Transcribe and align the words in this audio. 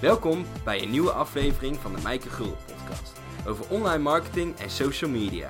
Welkom 0.00 0.46
bij 0.64 0.82
een 0.82 0.90
nieuwe 0.90 1.10
aflevering 1.10 1.76
van 1.76 1.94
de 1.94 2.02
Mijke 2.02 2.28
Gul 2.28 2.56
podcast 2.66 3.12
over 3.46 3.70
online 3.70 4.02
marketing 4.02 4.58
en 4.58 4.70
social 4.70 5.10
media. 5.10 5.48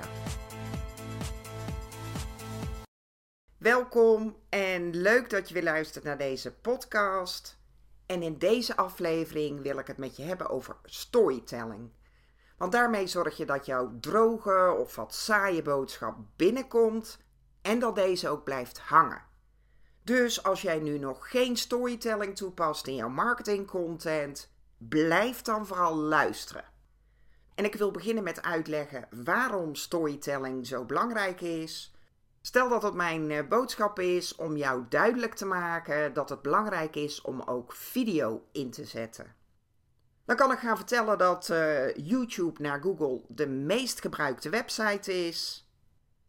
Welkom 3.57 4.35
en 4.49 4.95
leuk 4.95 5.29
dat 5.29 5.47
je 5.47 5.53
weer 5.53 5.63
luistert 5.63 6.03
naar 6.03 6.17
deze 6.17 6.53
podcast. 6.53 7.59
En 8.05 8.21
in 8.21 8.37
deze 8.37 8.75
aflevering 8.75 9.61
wil 9.61 9.77
ik 9.77 9.87
het 9.87 9.97
met 9.97 10.15
je 10.15 10.23
hebben 10.23 10.49
over 10.49 10.75
storytelling. 10.83 11.91
Want 12.57 12.71
daarmee 12.71 13.07
zorg 13.07 13.37
je 13.37 13.45
dat 13.45 13.65
jouw 13.65 13.97
droge 13.99 14.75
of 14.79 14.95
wat 14.95 15.13
saaie 15.13 15.61
boodschap 15.61 16.17
binnenkomt 16.35 17.19
en 17.61 17.79
dat 17.79 17.95
deze 17.95 18.29
ook 18.29 18.43
blijft 18.43 18.79
hangen. 18.79 19.30
Dus 20.11 20.43
als 20.43 20.61
jij 20.61 20.79
nu 20.79 20.97
nog 20.97 21.29
geen 21.29 21.57
storytelling 21.57 22.35
toepast 22.35 22.87
in 22.87 22.95
jouw 22.95 23.09
marketingcontent, 23.09 24.49
blijf 24.77 25.41
dan 25.41 25.65
vooral 25.65 25.95
luisteren. 25.95 26.63
En 27.55 27.65
ik 27.65 27.75
wil 27.75 27.91
beginnen 27.91 28.23
met 28.23 28.41
uitleggen 28.41 29.07
waarom 29.23 29.75
storytelling 29.75 30.67
zo 30.67 30.85
belangrijk 30.85 31.41
is. 31.41 31.95
Stel 32.41 32.69
dat 32.69 32.83
het 32.83 32.93
mijn 32.93 33.31
eh, 33.31 33.47
boodschap 33.47 33.99
is 33.99 34.35
om 34.35 34.57
jou 34.57 34.85
duidelijk 34.89 35.33
te 35.33 35.45
maken 35.45 36.13
dat 36.13 36.29
het 36.29 36.41
belangrijk 36.41 36.95
is 36.95 37.21
om 37.21 37.41
ook 37.41 37.73
video 37.73 38.43
in 38.51 38.71
te 38.71 38.85
zetten. 38.85 39.35
Dan 40.25 40.35
kan 40.35 40.51
ik 40.51 40.59
gaan 40.59 40.77
vertellen 40.77 41.17
dat 41.17 41.49
uh, 41.49 41.95
YouTube 41.95 42.61
naar 42.61 42.81
Google 42.81 43.21
de 43.27 43.47
meest 43.47 44.01
gebruikte 44.01 44.49
website 44.49 45.27
is 45.27 45.69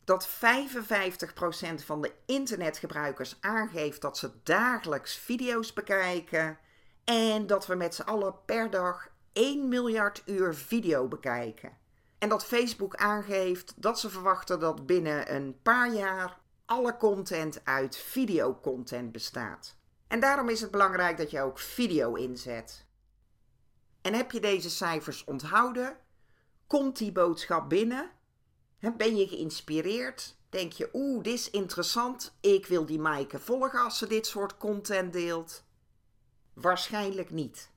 dat 0.05 0.29
55% 0.29 1.84
van 1.84 2.01
de 2.01 2.12
internetgebruikers 2.27 3.37
aangeeft 3.41 4.01
dat 4.01 4.19
ze 4.19 4.30
dagelijks 4.42 5.16
video's 5.16 5.73
bekijken 5.73 6.59
en 7.05 7.47
dat 7.47 7.66
we 7.66 7.75
met 7.75 7.94
z'n 7.94 8.03
allen 8.03 8.34
per 8.44 8.70
dag 8.70 9.09
1 9.33 9.69
miljard 9.69 10.22
uur 10.27 10.55
video 10.55 11.09
bekijken. 11.09 11.77
En 12.19 12.28
dat 12.28 12.44
Facebook 12.44 12.97
aangeeft 12.97 13.75
dat 13.77 14.00
ze 14.00 14.11
verwachten 14.11 14.61
dat 14.61 14.86
binnen 14.86 15.34
een 15.34 15.59
paar 15.62 15.92
jaar 15.92 16.41
alle 16.64 16.97
content 16.97 17.61
uit 17.64 17.97
videocontent 17.97 19.12
bestaat. 19.12 19.77
En 20.09 20.20
daarom 20.20 20.48
is 20.48 20.61
het 20.61 20.70
belangrijk 20.70 21.16
dat 21.16 21.31
je 21.31 21.41
ook 21.41 21.59
video 21.59 22.14
inzet. 22.14 22.87
En 24.03 24.14
heb 24.14 24.31
je 24.31 24.41
deze 24.41 24.70
cijfers 24.70 25.25
onthouden? 25.25 25.97
Komt 26.66 26.98
die 26.98 27.12
boodschap 27.12 27.69
binnen? 27.69 28.11
Ben 28.91 29.16
je 29.16 29.28
geïnspireerd? 29.28 30.36
Denk 30.48 30.72
je, 30.72 30.88
oeh, 30.92 31.22
dit 31.22 31.34
is 31.34 31.50
interessant. 31.50 32.34
Ik 32.41 32.66
wil 32.66 32.86
die 32.86 32.98
Maaike 32.98 33.38
volgen 33.38 33.80
als 33.80 33.98
ze 33.98 34.06
dit 34.06 34.27
soort 34.27 34.56
content 34.56 35.12
deelt. 35.12 35.64
Waarschijnlijk 36.52 37.30
niet. 37.30 37.70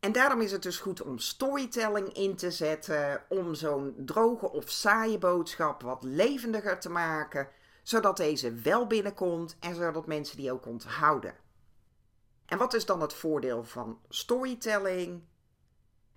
En 0.00 0.12
daarom 0.12 0.40
is 0.40 0.52
het 0.52 0.62
dus 0.62 0.78
goed 0.78 1.02
om 1.02 1.18
storytelling 1.18 2.12
in 2.12 2.36
te 2.36 2.50
zetten, 2.50 3.22
om 3.28 3.54
zo'n 3.54 3.94
droge 3.96 4.50
of 4.50 4.70
saaie 4.70 5.18
boodschap 5.18 5.82
wat 5.82 6.02
levendiger 6.02 6.80
te 6.80 6.90
maken, 6.90 7.48
zodat 7.82 8.16
deze 8.16 8.52
wel 8.52 8.86
binnenkomt 8.86 9.56
en 9.60 9.74
zodat 9.74 10.06
mensen 10.06 10.36
die 10.36 10.52
ook 10.52 10.66
onthouden. 10.66 11.34
En 12.46 12.58
wat 12.58 12.74
is 12.74 12.86
dan 12.86 13.00
het 13.00 13.14
voordeel 13.14 13.64
van 13.64 14.00
storytelling? 14.08 15.22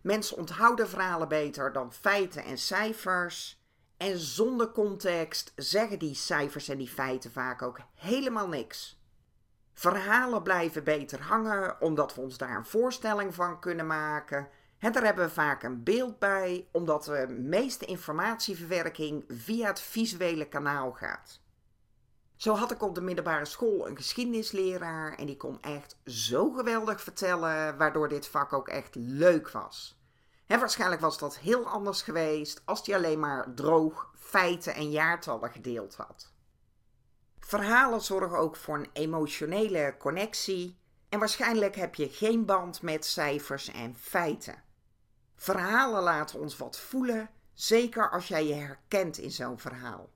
Mensen 0.02 0.38
onthouden 0.38 0.90
verhalen 0.90 1.28
beter 1.28 1.74
dan 1.74 1.94
feiten 1.94 2.44
en 2.44 2.58
cijfers. 2.58 3.61
En 4.02 4.18
zonder 4.18 4.72
context 4.72 5.54
zeggen 5.56 6.00
die 6.00 6.16
cijfers 6.16 6.68
en 6.68 6.78
die 6.78 6.90
feiten 6.90 7.32
vaak 7.32 7.62
ook 7.62 7.80
helemaal 7.96 8.48
niks. 8.48 9.02
Verhalen 9.74 10.44
blijven 10.44 10.84
beter 10.84 11.22
hangen 11.22 11.82
omdat 11.82 12.16
we 12.16 12.22
ons 12.22 12.38
daar 12.38 12.56
een 12.56 12.66
voorstelling 12.66 13.34
van 13.36 13.60
kunnen 13.60 13.88
maken. 13.88 14.48
En 14.80 14.92
daar 14.92 15.04
hebben 15.04 15.26
we 15.26 15.32
vaak 15.32 15.64
een 15.64 15.84
beeld 15.84 16.20
bij, 16.20 16.68
omdat 16.72 17.04
de 17.04 17.28
meeste 17.30 17.86
informatieverwerking 17.86 19.24
via 19.28 19.68
het 19.68 19.82
visuele 19.82 20.48
kanaal 20.48 20.92
gaat. 20.92 21.42
Zo 22.36 22.56
had 22.56 22.72
ik 22.72 22.84
op 22.84 22.96
de 22.96 23.02
middelbare 23.02 23.46
school 23.46 23.88
een 23.88 23.98
geschiedenisleraar 23.98 25.18
en 25.18 25.26
die 25.26 25.38
kon 25.38 25.62
echt 25.62 25.98
zo 26.06 26.52
geweldig 26.52 27.02
vertellen, 27.02 27.78
waardoor 27.78 28.10
dit 28.10 28.28
vak 28.28 28.54
ook 28.54 28.68
echt 28.68 28.96
leuk 28.96 29.52
was. 29.52 30.01
En 30.52 30.60
waarschijnlijk 30.60 31.02
was 31.02 31.18
dat 31.18 31.38
heel 31.38 31.68
anders 31.68 32.02
geweest 32.02 32.62
als 32.66 32.86
hij 32.86 32.96
alleen 32.96 33.20
maar 33.20 33.54
droog 33.54 34.14
feiten 34.18 34.74
en 34.74 34.92
jaartallen 34.92 35.52
gedeeld 35.52 35.96
had. 35.96 36.34
Verhalen 37.40 38.02
zorgen 38.02 38.38
ook 38.38 38.56
voor 38.56 38.76
een 38.78 38.90
emotionele 38.94 39.96
connectie 40.00 40.78
en 41.10 41.20
waarschijnlijk 41.20 41.76
heb 41.76 41.96
je 41.96 42.10
geen 42.10 42.46
band 42.46 42.82
met 42.82 43.06
cijfers 43.06 43.68
en 43.68 43.96
feiten. 43.96 44.64
Verhalen 45.36 46.04
laten 46.04 46.40
ons 46.40 46.58
wat 46.58 46.80
voelen, 46.80 47.30
zeker 47.54 48.10
als 48.10 48.28
jij 48.28 48.48
je 48.48 48.54
herkent 48.54 49.18
in 49.18 49.32
zo'n 49.32 49.60
verhaal. 49.60 50.10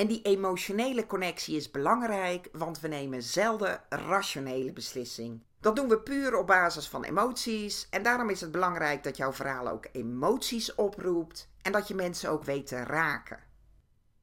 En 0.00 0.06
die 0.06 0.22
emotionele 0.22 1.06
connectie 1.06 1.56
is 1.56 1.70
belangrijk, 1.70 2.48
want 2.52 2.80
we 2.80 2.88
nemen 2.88 3.22
zelden 3.22 3.82
rationele 3.88 4.72
beslissingen. 4.72 5.44
Dat 5.60 5.76
doen 5.76 5.88
we 5.88 6.00
puur 6.00 6.36
op 6.36 6.46
basis 6.46 6.88
van 6.88 7.04
emoties 7.04 7.86
en 7.90 8.02
daarom 8.02 8.30
is 8.30 8.40
het 8.40 8.50
belangrijk 8.50 9.02
dat 9.02 9.16
jouw 9.16 9.32
verhaal 9.32 9.68
ook 9.68 9.88
emoties 9.92 10.74
oproept 10.74 11.48
en 11.62 11.72
dat 11.72 11.88
je 11.88 11.94
mensen 11.94 12.30
ook 12.30 12.44
weet 12.44 12.66
te 12.66 12.82
raken. 12.82 13.38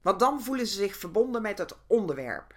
Want 0.02 0.18
dan 0.18 0.42
voelen 0.42 0.66
ze 0.66 0.74
zich 0.74 0.96
verbonden 0.96 1.42
met 1.42 1.58
het 1.58 1.76
onderwerp. 1.86 2.54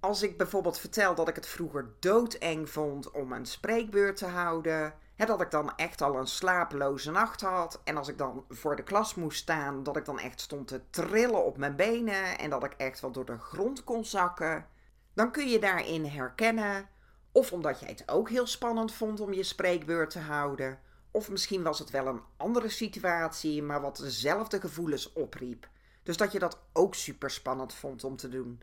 Als 0.00 0.22
ik 0.22 0.38
bijvoorbeeld 0.38 0.78
vertel 0.78 1.14
dat 1.14 1.28
ik 1.28 1.34
het 1.34 1.46
vroeger 1.46 1.94
doodeng 2.00 2.70
vond 2.70 3.10
om 3.10 3.32
een 3.32 3.46
spreekbeurt 3.46 4.16
te 4.16 4.26
houden, 4.26 4.94
dat 5.26 5.40
ik 5.40 5.50
dan 5.50 5.76
echt 5.76 6.02
al 6.02 6.16
een 6.16 6.26
slapeloze 6.26 7.10
nacht 7.10 7.40
had 7.40 7.80
en 7.84 7.96
als 7.96 8.08
ik 8.08 8.18
dan 8.18 8.44
voor 8.48 8.76
de 8.76 8.82
klas 8.82 9.14
moest 9.14 9.38
staan, 9.38 9.82
dat 9.82 9.96
ik 9.96 10.04
dan 10.04 10.18
echt 10.18 10.40
stond 10.40 10.68
te 10.68 10.80
trillen 10.90 11.44
op 11.44 11.56
mijn 11.56 11.76
benen 11.76 12.38
en 12.38 12.50
dat 12.50 12.64
ik 12.64 12.72
echt 12.72 13.00
wel 13.00 13.12
door 13.12 13.24
de 13.24 13.38
grond 13.38 13.84
kon 13.84 14.04
zakken, 14.04 14.66
dan 15.14 15.32
kun 15.32 15.48
je 15.48 15.58
daarin 15.58 16.04
herkennen 16.04 16.88
of 17.32 17.52
omdat 17.52 17.80
jij 17.80 17.88
het 17.88 18.10
ook 18.10 18.28
heel 18.28 18.46
spannend 18.46 18.92
vond 18.92 19.20
om 19.20 19.32
je 19.32 19.42
spreekbeurt 19.42 20.10
te 20.10 20.18
houden. 20.18 20.80
Of 21.10 21.30
misschien 21.30 21.62
was 21.62 21.78
het 21.78 21.90
wel 21.90 22.06
een 22.06 22.22
andere 22.36 22.68
situatie, 22.68 23.62
maar 23.62 23.80
wat 23.80 23.96
dezelfde 23.96 24.60
gevoelens 24.60 25.12
opriep. 25.12 25.68
Dus 26.02 26.16
dat 26.16 26.32
je 26.32 26.38
dat 26.38 26.58
ook 26.72 26.94
super 26.94 27.30
spannend 27.30 27.74
vond 27.74 28.04
om 28.04 28.16
te 28.16 28.28
doen. 28.28 28.62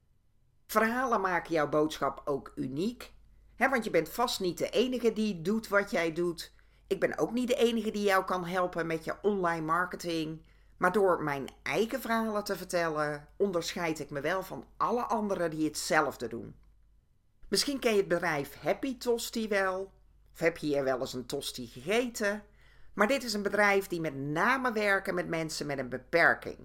Verhalen 0.68 1.22
maken 1.22 1.54
jouw 1.54 1.70
boodschap 1.70 2.22
ook 2.26 2.52
uniek. 2.56 3.14
Want 3.68 3.84
je 3.84 3.90
bent 3.90 4.10
vast 4.10 4.40
niet 4.40 4.58
de 4.58 4.70
enige 4.70 5.14
die 5.14 5.42
doet 5.42 5.68
wat 5.68 5.92
jij 5.92 6.14
doet. 6.14 6.54
Ik 6.88 7.00
ben 7.00 7.18
ook 7.18 7.32
niet 7.32 7.48
de 7.48 7.56
enige 7.56 7.92
die 7.92 8.04
jou 8.04 8.26
kan 8.26 8.46
helpen 8.46 8.88
met 8.88 9.06
je 9.06 9.16
online 9.22 9.66
marketing. 9.66 10.42
Maar 10.78 10.92
door 10.92 11.24
mijn 11.24 11.48
eigen 11.64 12.02
verhalen 12.02 12.44
te 12.44 12.56
vertellen, 12.56 13.28
onderscheid 13.38 14.00
ik 14.00 14.10
me 14.10 14.22
wel 14.22 14.44
van 14.44 14.66
alle 14.78 15.04
anderen 15.04 15.50
die 15.50 15.66
hetzelfde 15.66 16.28
doen. 16.28 16.56
Misschien 17.48 17.80
ken 17.80 17.92
je 17.92 17.98
het 17.98 18.08
bedrijf 18.08 18.60
Happy 18.62 18.98
Tosti 18.98 19.48
wel. 19.48 19.92
Of 20.34 20.40
heb 20.40 20.58
je 20.58 20.68
hier 20.68 20.84
wel 20.84 21.00
eens 21.00 21.14
een 21.14 21.26
tosti 21.26 21.68
gegeten? 21.68 22.44
Maar 22.94 23.08
dit 23.08 23.24
is 23.24 23.34
een 23.34 23.44
bedrijf 23.44 23.88
die 23.88 24.02
met 24.02 24.16
name 24.16 24.72
werken 24.72 25.16
met 25.16 25.28
mensen 25.28 25.66
met 25.66 25.80
een 25.80 25.90
beperking. 25.90 26.58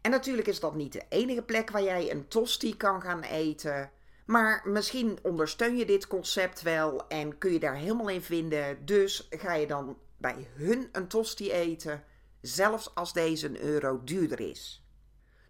En 0.00 0.10
natuurlijk 0.10 0.48
is 0.48 0.60
dat 0.60 0.74
niet 0.74 0.92
de 0.92 1.04
enige 1.08 1.42
plek 1.42 1.70
waar 1.70 1.82
jij 1.82 2.10
een 2.10 2.28
tosti 2.28 2.76
kan 2.76 3.02
gaan 3.02 3.22
eten. 3.22 3.90
Maar 4.26 4.62
misschien 4.64 5.18
ondersteun 5.22 5.76
je 5.76 5.86
dit 5.86 6.06
concept 6.06 6.62
wel 6.62 7.08
en 7.08 7.38
kun 7.38 7.52
je 7.52 7.58
daar 7.58 7.74
helemaal 7.74 8.08
in 8.08 8.22
vinden. 8.22 8.84
Dus 8.84 9.26
ga 9.30 9.54
je 9.54 9.66
dan 9.66 9.98
bij 10.16 10.48
hun 10.54 10.88
een 10.92 11.08
tosti 11.08 11.52
eten, 11.52 12.04
zelfs 12.40 12.94
als 12.94 13.12
deze 13.12 13.46
een 13.46 13.60
euro 13.60 14.04
duurder 14.04 14.40
is. 14.40 14.86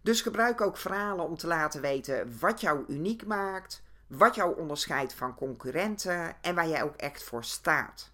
Dus 0.03 0.21
gebruik 0.21 0.61
ook 0.61 0.77
verhalen 0.77 1.25
om 1.25 1.37
te 1.37 1.47
laten 1.47 1.81
weten 1.81 2.39
wat 2.39 2.61
jou 2.61 2.85
uniek 2.89 3.27
maakt, 3.27 3.83
wat 4.07 4.35
jou 4.35 4.59
onderscheidt 4.59 5.15
van 5.15 5.35
concurrenten 5.35 6.43
en 6.43 6.55
waar 6.55 6.69
jij 6.69 6.83
ook 6.83 6.97
echt 6.97 7.23
voor 7.23 7.45
staat. 7.45 8.13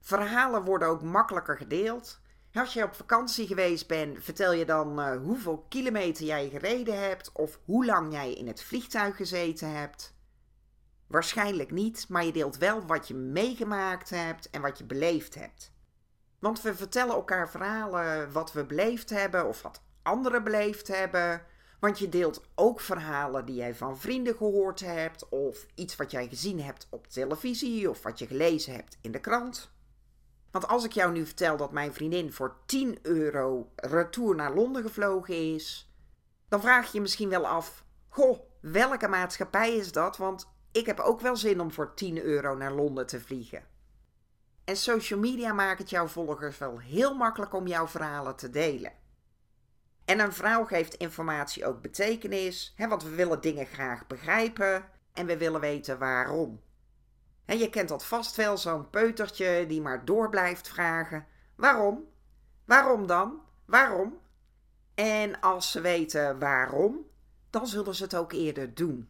Verhalen 0.00 0.62
worden 0.62 0.88
ook 0.88 1.02
makkelijker 1.02 1.56
gedeeld. 1.56 2.20
Als 2.58 2.72
je 2.72 2.84
op 2.84 2.94
vakantie 2.94 3.46
geweest 3.46 3.86
bent, 3.86 4.24
vertel 4.24 4.52
je 4.52 4.64
dan 4.64 4.98
uh, 4.98 5.16
hoeveel 5.16 5.66
kilometer 5.68 6.24
jij 6.24 6.48
gereden 6.48 7.00
hebt 7.00 7.32
of 7.32 7.58
hoe 7.64 7.84
lang 7.84 8.12
jij 8.12 8.32
in 8.32 8.46
het 8.46 8.62
vliegtuig 8.62 9.16
gezeten 9.16 9.70
hebt. 9.70 10.14
Waarschijnlijk 11.06 11.70
niet, 11.70 12.08
maar 12.08 12.24
je 12.24 12.32
deelt 12.32 12.56
wel 12.56 12.86
wat 12.86 13.08
je 13.08 13.14
meegemaakt 13.14 14.10
hebt 14.10 14.50
en 14.50 14.60
wat 14.60 14.78
je 14.78 14.84
beleefd 14.84 15.34
hebt. 15.34 15.72
Want 16.38 16.62
we 16.62 16.74
vertellen 16.74 17.14
elkaar 17.14 17.50
verhalen 17.50 18.32
wat 18.32 18.52
we 18.52 18.64
beleefd 18.64 19.10
hebben 19.10 19.46
of 19.46 19.62
wat 19.62 19.82
anderen 20.02 20.44
beleefd 20.44 20.88
hebben, 20.88 21.42
want 21.80 21.98
je 21.98 22.08
deelt 22.08 22.42
ook 22.54 22.80
verhalen 22.80 23.44
die 23.44 23.56
jij 23.56 23.74
van 23.74 23.98
vrienden 23.98 24.36
gehoord 24.36 24.80
hebt, 24.80 25.28
of 25.28 25.66
iets 25.74 25.96
wat 25.96 26.10
jij 26.10 26.28
gezien 26.28 26.60
hebt 26.60 26.86
op 26.90 27.06
televisie, 27.06 27.90
of 27.90 28.02
wat 28.02 28.18
je 28.18 28.26
gelezen 28.26 28.74
hebt 28.74 28.98
in 29.00 29.12
de 29.12 29.20
krant. 29.20 29.76
Want 30.50 30.68
als 30.68 30.84
ik 30.84 30.92
jou 30.92 31.12
nu 31.12 31.26
vertel 31.26 31.56
dat 31.56 31.72
mijn 31.72 31.94
vriendin 31.94 32.32
voor 32.32 32.56
10 32.66 32.98
euro 33.02 33.72
retour 33.76 34.34
naar 34.34 34.54
Londen 34.54 34.82
gevlogen 34.82 35.54
is, 35.54 35.92
dan 36.48 36.60
vraag 36.60 36.86
je 36.86 36.90
je 36.92 37.00
misschien 37.00 37.28
wel 37.28 37.46
af: 37.46 37.84
Goh, 38.08 38.38
welke 38.60 39.08
maatschappij 39.08 39.76
is 39.76 39.92
dat? 39.92 40.16
Want 40.16 40.48
ik 40.72 40.86
heb 40.86 41.00
ook 41.00 41.20
wel 41.20 41.36
zin 41.36 41.60
om 41.60 41.72
voor 41.72 41.94
10 41.94 42.22
euro 42.22 42.56
naar 42.56 42.72
Londen 42.72 43.06
te 43.06 43.20
vliegen. 43.20 43.62
En 44.64 44.76
social 44.76 45.20
media 45.20 45.52
maakt 45.52 45.78
het 45.78 45.90
jouw 45.90 46.06
volgers 46.06 46.58
wel 46.58 46.78
heel 46.78 47.14
makkelijk 47.14 47.54
om 47.54 47.66
jouw 47.66 47.86
verhalen 47.86 48.36
te 48.36 48.50
delen. 48.50 48.92
En 50.04 50.20
een 50.20 50.32
verhaal 50.32 50.64
geeft 50.64 50.94
informatie 50.94 51.66
ook 51.66 51.82
betekenis, 51.82 52.72
hè, 52.76 52.88
want 52.88 53.02
we 53.02 53.14
willen 53.14 53.40
dingen 53.40 53.66
graag 53.66 54.06
begrijpen 54.06 54.84
en 55.12 55.26
we 55.26 55.36
willen 55.36 55.60
weten 55.60 55.98
waarom. 55.98 56.60
En 57.48 57.58
je 57.58 57.70
kent 57.70 57.88
dat 57.88 58.04
vast 58.04 58.36
wel, 58.36 58.56
zo'n 58.56 58.90
peutertje 58.90 59.64
die 59.68 59.80
maar 59.80 60.04
door 60.04 60.28
blijft 60.28 60.68
vragen: 60.68 61.26
waarom? 61.54 62.04
Waarom 62.64 63.06
dan? 63.06 63.40
Waarom? 63.64 64.18
En 64.94 65.40
als 65.40 65.70
ze 65.70 65.80
weten 65.80 66.38
waarom, 66.38 67.06
dan 67.50 67.66
zullen 67.66 67.94
ze 67.94 68.02
het 68.02 68.16
ook 68.16 68.32
eerder 68.32 68.74
doen. 68.74 69.08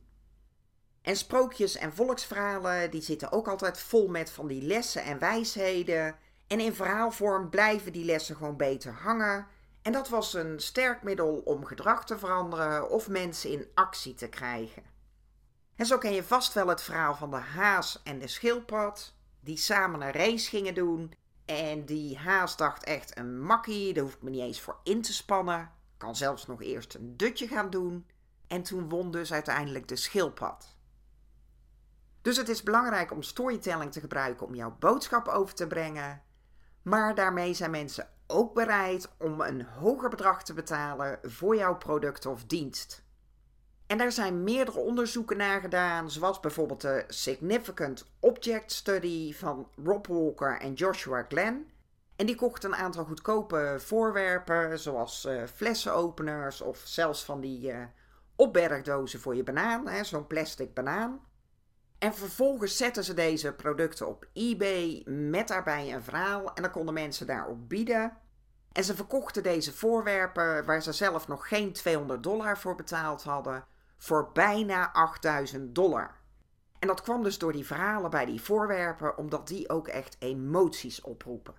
En 1.03 1.17
sprookjes 1.17 1.77
en 1.77 1.93
volksverhalen 1.93 2.91
die 2.91 3.03
zitten 3.03 3.33
ook 3.33 3.49
altijd 3.49 3.79
vol 3.79 4.09
met 4.09 4.31
van 4.31 4.47
die 4.47 4.63
lessen 4.63 5.03
en 5.03 5.19
wijsheden. 5.19 6.17
En 6.47 6.61
in 6.61 6.75
verhaalvorm 6.75 7.51
blijven 7.51 7.93
die 7.93 8.05
lessen 8.05 8.37
gewoon 8.37 8.57
beter 8.57 8.93
hangen. 8.93 9.47
En 9.83 9.93
dat 9.93 10.09
was 10.09 10.35
een 10.35 10.61
sterk 10.61 11.03
middel 11.03 11.43
om 11.45 11.65
gedrag 11.65 12.05
te 12.05 12.19
veranderen 12.19 12.91
of 12.91 13.09
mensen 13.09 13.51
in 13.51 13.67
actie 13.75 14.15
te 14.15 14.29
krijgen. 14.29 14.83
En 15.79 15.87
zo 15.87 15.99
ken 15.99 16.13
je 16.13 16.25
vast 16.25 16.53
wel 16.53 16.67
het 16.67 16.83
verhaal 16.83 17.15
van 17.15 17.31
de 17.31 17.37
haas 17.37 18.01
en 18.05 18.19
de 18.19 18.29
schildpad, 18.29 19.15
die 19.41 19.57
samen 19.57 20.01
een 20.01 20.13
race 20.13 20.49
gingen 20.49 20.75
doen. 20.75 21.13
En 21.45 21.85
die 21.85 22.17
haas 22.17 22.57
dacht 22.57 22.85
echt 22.85 23.19
een 23.19 23.41
makkie, 23.41 23.95
daar 23.95 24.03
hoef 24.03 24.15
ik 24.15 24.23
me 24.23 24.31
niet 24.31 24.41
eens 24.41 24.61
voor 24.61 24.79
in 24.83 25.03
te 25.03 25.13
spannen. 25.13 25.71
Kan 25.97 26.17
zelfs 26.17 26.47
nog 26.47 26.63
eerst 26.63 26.95
een 26.95 27.17
dutje 27.17 27.47
gaan 27.47 27.71
doen. 27.71 28.07
En 28.47 28.63
toen 28.63 28.89
won 28.89 29.11
dus 29.11 29.33
uiteindelijk 29.33 29.89
de 29.89 29.97
schildpad. 29.97 30.77
Dus 32.23 32.37
het 32.37 32.49
is 32.49 32.63
belangrijk 32.63 33.13
om 33.13 33.23
storytelling 33.23 33.93
te 33.93 34.01
gebruiken 34.01 34.47
om 34.47 34.55
jouw 34.55 34.77
boodschap 34.79 35.29
over 35.29 35.55
te 35.55 35.67
brengen. 35.67 36.23
Maar 36.83 37.15
daarmee 37.15 37.55
zijn 37.55 37.71
mensen 37.71 38.09
ook 38.27 38.55
bereid 38.55 39.09
om 39.19 39.41
een 39.41 39.63
hoger 39.63 40.11
bedrag 40.11 40.43
te 40.43 40.55
betalen 40.55 41.19
voor 41.23 41.57
jouw 41.57 41.77
product 41.77 42.27
of 42.27 42.45
dienst. 42.45 43.07
En 43.89 43.99
daar 43.99 44.13
zijn 44.13 44.45
meerdere 44.45 44.79
onderzoeken 44.79 45.37
naar 45.37 45.61
gedaan, 45.61 46.11
zoals 46.11 46.41
bijvoorbeeld 46.41 46.81
de 46.81 47.05
Significant 47.07 48.11
Object 48.21 48.73
Study 48.73 49.35
van 49.35 49.69
Rob 49.85 50.07
Walker 50.07 50.61
en 50.61 50.73
Joshua 50.73 51.25
Glenn. 51.29 51.71
En 52.17 52.27
die 52.27 52.35
kochten 52.35 52.73
een 52.73 52.79
aantal 52.79 53.05
goedkope 53.05 53.77
voorwerpen, 53.79 54.79
zoals 54.79 55.25
uh, 55.25 55.43
flessenopeners 55.55 56.61
of 56.61 56.79
zelfs 56.85 57.25
van 57.25 57.41
die 57.41 57.73
uh, 57.73 57.83
opbergdozen 58.37 59.21
voor 59.21 59.37
je 59.37 59.43
banaan, 59.43 60.05
zo'n 60.05 60.27
plastic 60.27 60.75
banaan. 60.75 61.21
En 61.99 62.15
vervolgens 62.15 62.77
zetten 62.77 63.05
ze 63.05 63.15
deze 63.15 63.53
producten 63.53 64.09
op 64.09 64.27
eBay 64.33 65.03
met 65.07 65.49
daarbij 65.49 65.95
een 65.95 66.03
verhaal 66.03 66.55
en 66.55 66.63
dan 66.63 66.71
konden 66.71 66.95
mensen 66.95 67.27
daarop 67.27 67.69
bieden. 67.69 68.17
En 68.73 68.85
ze 68.85 68.95
verkochten 68.95 69.43
deze 69.43 69.73
voorwerpen, 69.73 70.65
waar 70.65 70.83
ze 70.83 70.93
zelf 70.93 71.29
nog 71.29 71.49
geen 71.49 71.73
200 71.73 72.23
dollar 72.23 72.59
voor 72.59 72.75
betaald 72.75 73.23
hadden, 73.23 73.65
voor 73.99 74.31
bijna 74.33 74.93
8000 74.93 75.75
dollar. 75.75 76.17
En 76.79 76.89
dat 76.89 77.03
kwam 77.03 77.23
dus 77.23 77.39
door 77.39 77.53
die 77.53 77.67
verhalen 77.67 78.11
bij 78.11 78.27
die 78.27 78.43
voorwerpen, 78.43 79.19
omdat 79.19 79.49
die 79.49 79.69
ook 79.69 79.89
echt 79.89 80.17
emoties 80.19 81.01
oproepen. 81.01 81.55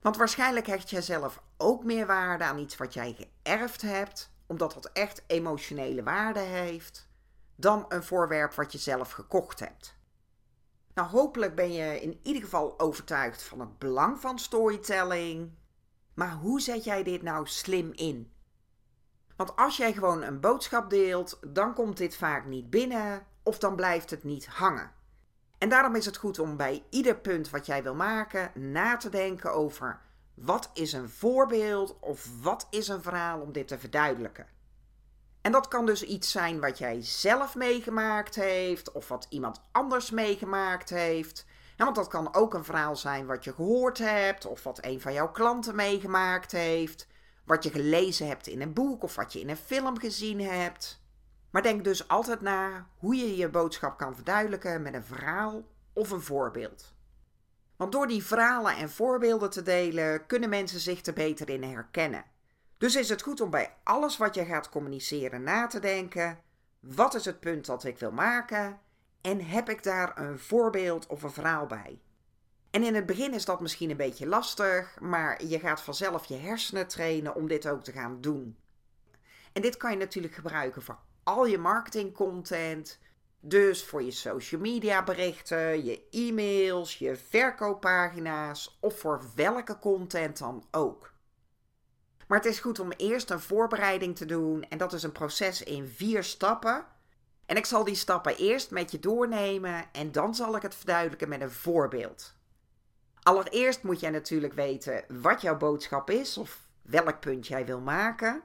Want 0.00 0.16
waarschijnlijk 0.16 0.66
hecht 0.66 0.90
jij 0.90 1.02
zelf 1.02 1.42
ook 1.56 1.84
meer 1.84 2.06
waarde 2.06 2.44
aan 2.44 2.58
iets 2.58 2.76
wat 2.76 2.94
jij 2.94 3.30
geërfd 3.42 3.82
hebt, 3.82 4.32
omdat 4.46 4.74
dat 4.74 4.90
echt 4.92 5.22
emotionele 5.26 6.02
waarde 6.02 6.40
heeft 6.40 7.08
dan 7.56 7.84
een 7.88 8.04
voorwerp 8.04 8.54
wat 8.54 8.72
je 8.72 8.78
zelf 8.78 9.10
gekocht 9.10 9.60
hebt. 9.60 9.98
Nou, 10.94 11.08
hopelijk 11.08 11.54
ben 11.54 11.72
je 11.72 12.00
in 12.00 12.20
ieder 12.22 12.42
geval 12.42 12.78
overtuigd 12.78 13.42
van 13.42 13.60
het 13.60 13.78
belang 13.78 14.20
van 14.20 14.38
storytelling. 14.38 15.50
Maar 16.14 16.32
hoe 16.32 16.60
zet 16.60 16.84
jij 16.84 17.02
dit 17.02 17.22
nou 17.22 17.46
slim 17.46 17.92
in? 17.94 18.32
Want 19.40 19.56
als 19.56 19.76
jij 19.76 19.92
gewoon 19.92 20.22
een 20.22 20.40
boodschap 20.40 20.90
deelt, 20.90 21.38
dan 21.46 21.74
komt 21.74 21.96
dit 21.96 22.16
vaak 22.16 22.44
niet 22.46 22.70
binnen 22.70 23.26
of 23.42 23.58
dan 23.58 23.76
blijft 23.76 24.10
het 24.10 24.24
niet 24.24 24.46
hangen. 24.46 24.92
En 25.58 25.68
daarom 25.68 25.94
is 25.94 26.06
het 26.06 26.16
goed 26.16 26.38
om 26.38 26.56
bij 26.56 26.82
ieder 26.90 27.16
punt 27.16 27.50
wat 27.50 27.66
jij 27.66 27.82
wil 27.82 27.94
maken 27.94 28.50
na 28.54 28.96
te 28.96 29.08
denken 29.08 29.52
over 29.52 30.00
wat 30.34 30.70
is 30.74 30.92
een 30.92 31.08
voorbeeld 31.08 31.96
of 32.00 32.42
wat 32.42 32.66
is 32.70 32.88
een 32.88 33.02
verhaal 33.02 33.40
om 33.40 33.52
dit 33.52 33.68
te 33.68 33.78
verduidelijken. 33.78 34.46
En 35.40 35.52
dat 35.52 35.68
kan 35.68 35.86
dus 35.86 36.02
iets 36.02 36.30
zijn 36.30 36.60
wat 36.60 36.78
jij 36.78 37.02
zelf 37.02 37.54
meegemaakt 37.54 38.34
heeft 38.34 38.92
of 38.92 39.08
wat 39.08 39.26
iemand 39.30 39.62
anders 39.72 40.10
meegemaakt 40.10 40.90
heeft. 40.90 41.46
want 41.76 41.96
dat 41.96 42.08
kan 42.08 42.34
ook 42.34 42.54
een 42.54 42.64
verhaal 42.64 42.96
zijn 42.96 43.26
wat 43.26 43.44
je 43.44 43.52
gehoord 43.52 43.98
hebt 43.98 44.46
of 44.46 44.62
wat 44.62 44.84
een 44.84 45.00
van 45.00 45.12
jouw 45.12 45.30
klanten 45.30 45.74
meegemaakt 45.74 46.52
heeft. 46.52 47.08
Wat 47.44 47.64
je 47.64 47.70
gelezen 47.70 48.26
hebt 48.26 48.46
in 48.46 48.60
een 48.60 48.72
boek 48.72 49.02
of 49.02 49.14
wat 49.14 49.32
je 49.32 49.40
in 49.40 49.48
een 49.50 49.56
film 49.56 49.98
gezien 49.98 50.40
hebt. 50.40 51.02
Maar 51.50 51.62
denk 51.62 51.84
dus 51.84 52.08
altijd 52.08 52.40
na 52.40 52.86
hoe 52.98 53.16
je 53.16 53.36
je 53.36 53.48
boodschap 53.48 53.98
kan 53.98 54.14
verduidelijken 54.14 54.82
met 54.82 54.94
een 54.94 55.04
verhaal 55.04 55.64
of 55.92 56.10
een 56.10 56.20
voorbeeld. 56.20 56.94
Want 57.76 57.92
door 57.92 58.06
die 58.06 58.24
verhalen 58.24 58.76
en 58.76 58.90
voorbeelden 58.90 59.50
te 59.50 59.62
delen 59.62 60.26
kunnen 60.26 60.48
mensen 60.48 60.80
zich 60.80 61.04
er 61.04 61.12
beter 61.12 61.48
in 61.48 61.62
herkennen. 61.62 62.24
Dus 62.78 62.96
is 62.96 63.08
het 63.08 63.22
goed 63.22 63.40
om 63.40 63.50
bij 63.50 63.76
alles 63.82 64.16
wat 64.16 64.34
je 64.34 64.44
gaat 64.44 64.68
communiceren 64.68 65.42
na 65.42 65.66
te 65.66 65.78
denken: 65.78 66.38
wat 66.80 67.14
is 67.14 67.24
het 67.24 67.40
punt 67.40 67.66
dat 67.66 67.84
ik 67.84 67.98
wil 67.98 68.12
maken? 68.12 68.80
En 69.20 69.44
heb 69.44 69.68
ik 69.68 69.82
daar 69.82 70.18
een 70.18 70.38
voorbeeld 70.38 71.06
of 71.06 71.22
een 71.22 71.30
verhaal 71.30 71.66
bij? 71.66 72.00
En 72.70 72.82
in 72.82 72.94
het 72.94 73.06
begin 73.06 73.34
is 73.34 73.44
dat 73.44 73.60
misschien 73.60 73.90
een 73.90 73.96
beetje 73.96 74.26
lastig, 74.26 75.00
maar 75.00 75.44
je 75.44 75.58
gaat 75.58 75.82
vanzelf 75.82 76.24
je 76.24 76.36
hersenen 76.36 76.88
trainen 76.88 77.34
om 77.34 77.48
dit 77.48 77.68
ook 77.68 77.84
te 77.84 77.92
gaan 77.92 78.20
doen. 78.20 78.56
En 79.52 79.62
dit 79.62 79.76
kan 79.76 79.90
je 79.90 79.96
natuurlijk 79.96 80.34
gebruiken 80.34 80.82
voor 80.82 80.98
al 81.22 81.46
je 81.46 81.58
marketingcontent. 81.58 82.98
Dus 83.40 83.84
voor 83.84 84.02
je 84.02 84.10
social 84.10 84.60
media 84.60 85.04
berichten, 85.04 85.84
je 85.84 86.08
e-mails, 86.10 86.98
je 86.98 87.16
verkooppagina's 87.16 88.78
of 88.80 88.98
voor 88.98 89.22
welke 89.34 89.78
content 89.78 90.38
dan 90.38 90.64
ook. 90.70 91.12
Maar 92.26 92.38
het 92.38 92.46
is 92.46 92.60
goed 92.60 92.78
om 92.78 92.92
eerst 92.92 93.30
een 93.30 93.40
voorbereiding 93.40 94.16
te 94.16 94.24
doen. 94.26 94.62
En 94.68 94.78
dat 94.78 94.92
is 94.92 95.02
een 95.02 95.12
proces 95.12 95.62
in 95.62 95.88
vier 95.88 96.24
stappen. 96.24 96.84
En 97.46 97.56
ik 97.56 97.66
zal 97.66 97.84
die 97.84 97.94
stappen 97.94 98.36
eerst 98.36 98.70
met 98.70 98.90
je 98.90 98.98
doornemen 98.98 99.84
en 99.92 100.12
dan 100.12 100.34
zal 100.34 100.56
ik 100.56 100.62
het 100.62 100.74
verduidelijken 100.74 101.28
met 101.28 101.40
een 101.40 101.50
voorbeeld. 101.50 102.38
Allereerst 103.30 103.82
moet 103.82 104.00
jij 104.00 104.10
natuurlijk 104.10 104.52
weten 104.52 105.04
wat 105.08 105.40
jouw 105.40 105.56
boodschap 105.56 106.10
is 106.10 106.36
of 106.36 106.68
welk 106.82 107.20
punt 107.20 107.46
jij 107.46 107.66
wil 107.66 107.80
maken. 107.80 108.42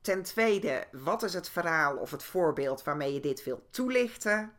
Ten 0.00 0.22
tweede, 0.22 0.84
wat 0.92 1.22
is 1.22 1.34
het 1.34 1.48
verhaal 1.48 1.96
of 1.96 2.10
het 2.10 2.22
voorbeeld 2.22 2.82
waarmee 2.82 3.12
je 3.14 3.20
dit 3.20 3.44
wilt 3.44 3.62
toelichten? 3.70 4.52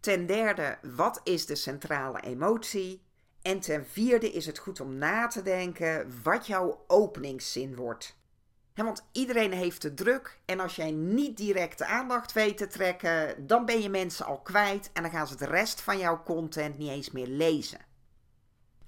Ten 0.00 0.26
derde, 0.26 0.78
wat 0.82 1.20
is 1.24 1.46
de 1.46 1.54
centrale 1.54 2.20
emotie? 2.20 3.02
En 3.42 3.60
ten 3.60 3.86
vierde 3.86 4.32
is 4.32 4.46
het 4.46 4.58
goed 4.58 4.80
om 4.80 4.94
na 4.94 5.26
te 5.26 5.42
denken 5.42 6.22
wat 6.22 6.46
jouw 6.46 6.84
openingszin 6.86 7.76
wordt. 7.76 8.16
want 8.74 9.04
iedereen 9.12 9.52
heeft 9.52 9.82
de 9.82 9.94
druk 9.94 10.40
en 10.44 10.60
als 10.60 10.76
jij 10.76 10.90
niet 10.90 11.36
direct 11.36 11.78
de 11.78 11.86
aandacht 11.86 12.32
weet 12.32 12.56
te 12.56 12.66
trekken, 12.66 13.46
dan 13.46 13.64
ben 13.64 13.82
je 13.82 13.88
mensen 13.88 14.26
al 14.26 14.40
kwijt 14.40 14.90
en 14.92 15.02
dan 15.02 15.10
gaan 15.10 15.26
ze 15.26 15.36
de 15.36 15.46
rest 15.46 15.80
van 15.80 15.98
jouw 15.98 16.22
content 16.22 16.78
niet 16.78 16.90
eens 16.90 17.10
meer 17.10 17.26
lezen. 17.26 17.87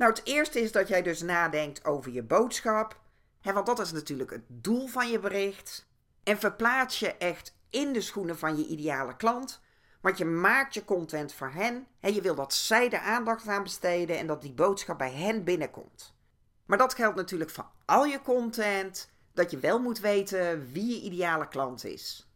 Nou, 0.00 0.12
het 0.12 0.26
eerste 0.26 0.60
is 0.60 0.72
dat 0.72 0.88
jij 0.88 1.02
dus 1.02 1.22
nadenkt 1.22 1.84
over 1.84 2.12
je 2.12 2.22
boodschap, 2.22 3.00
want 3.42 3.66
dat 3.66 3.80
is 3.80 3.92
natuurlijk 3.92 4.30
het 4.30 4.44
doel 4.46 4.86
van 4.86 5.10
je 5.10 5.18
bericht. 5.18 5.86
En 6.22 6.38
verplaats 6.38 6.98
je 6.98 7.14
echt 7.14 7.54
in 7.70 7.92
de 7.92 8.00
schoenen 8.00 8.38
van 8.38 8.56
je 8.56 8.66
ideale 8.66 9.16
klant 9.16 9.60
want 10.00 10.18
je 10.18 10.24
maakt 10.24 10.74
je 10.74 10.84
content 10.84 11.32
voor 11.32 11.50
hen 11.50 11.86
en 12.00 12.14
je 12.14 12.20
wil 12.20 12.34
dat 12.34 12.54
zij 12.54 12.88
de 12.88 13.00
aandacht 13.00 13.48
aan 13.48 13.62
besteden 13.62 14.18
en 14.18 14.26
dat 14.26 14.42
die 14.42 14.52
boodschap 14.52 14.98
bij 14.98 15.12
hen 15.12 15.44
binnenkomt. 15.44 16.14
Maar 16.66 16.78
dat 16.78 16.94
geldt 16.94 17.16
natuurlijk 17.16 17.50
voor 17.50 17.70
al 17.84 18.04
je 18.04 18.20
content, 18.20 19.10
dat 19.34 19.50
je 19.50 19.58
wel 19.58 19.78
moet 19.78 20.00
weten 20.00 20.72
wie 20.72 20.86
je 20.86 21.00
ideale 21.00 21.48
klant 21.48 21.84
is. 21.84 22.29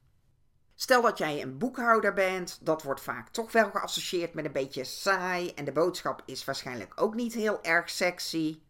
Stel 0.75 1.02
dat 1.02 1.19
jij 1.19 1.43
een 1.43 1.59
boekhouder 1.59 2.12
bent, 2.12 2.59
dat 2.62 2.83
wordt 2.83 3.00
vaak 3.00 3.28
toch 3.28 3.52
wel 3.52 3.71
geassocieerd 3.71 4.35
met 4.35 4.45
een 4.45 4.52
beetje 4.52 4.85
saai 4.85 5.52
en 5.54 5.64
de 5.64 5.73
boodschap 5.73 6.23
is 6.26 6.45
waarschijnlijk 6.45 6.93
ook 7.00 7.14
niet 7.14 7.35
heel 7.35 7.62
erg 7.62 7.90
sexy. 7.90 8.61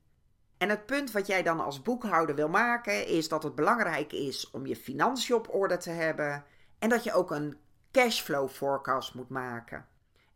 En 0.58 0.68
het 0.68 0.86
punt 0.86 1.12
wat 1.12 1.26
jij 1.26 1.42
dan 1.42 1.60
als 1.60 1.82
boekhouder 1.82 2.34
wil 2.34 2.48
maken 2.48 3.06
is 3.06 3.28
dat 3.28 3.42
het 3.42 3.54
belangrijk 3.54 4.12
is 4.12 4.50
om 4.50 4.66
je 4.66 4.76
financiën 4.76 5.34
op 5.34 5.54
orde 5.54 5.76
te 5.76 5.90
hebben 5.90 6.44
en 6.78 6.88
dat 6.88 7.04
je 7.04 7.12
ook 7.12 7.30
een 7.30 7.58
cashflow 7.92 8.48
forecast 8.48 9.14
moet 9.14 9.28
maken. 9.28 9.86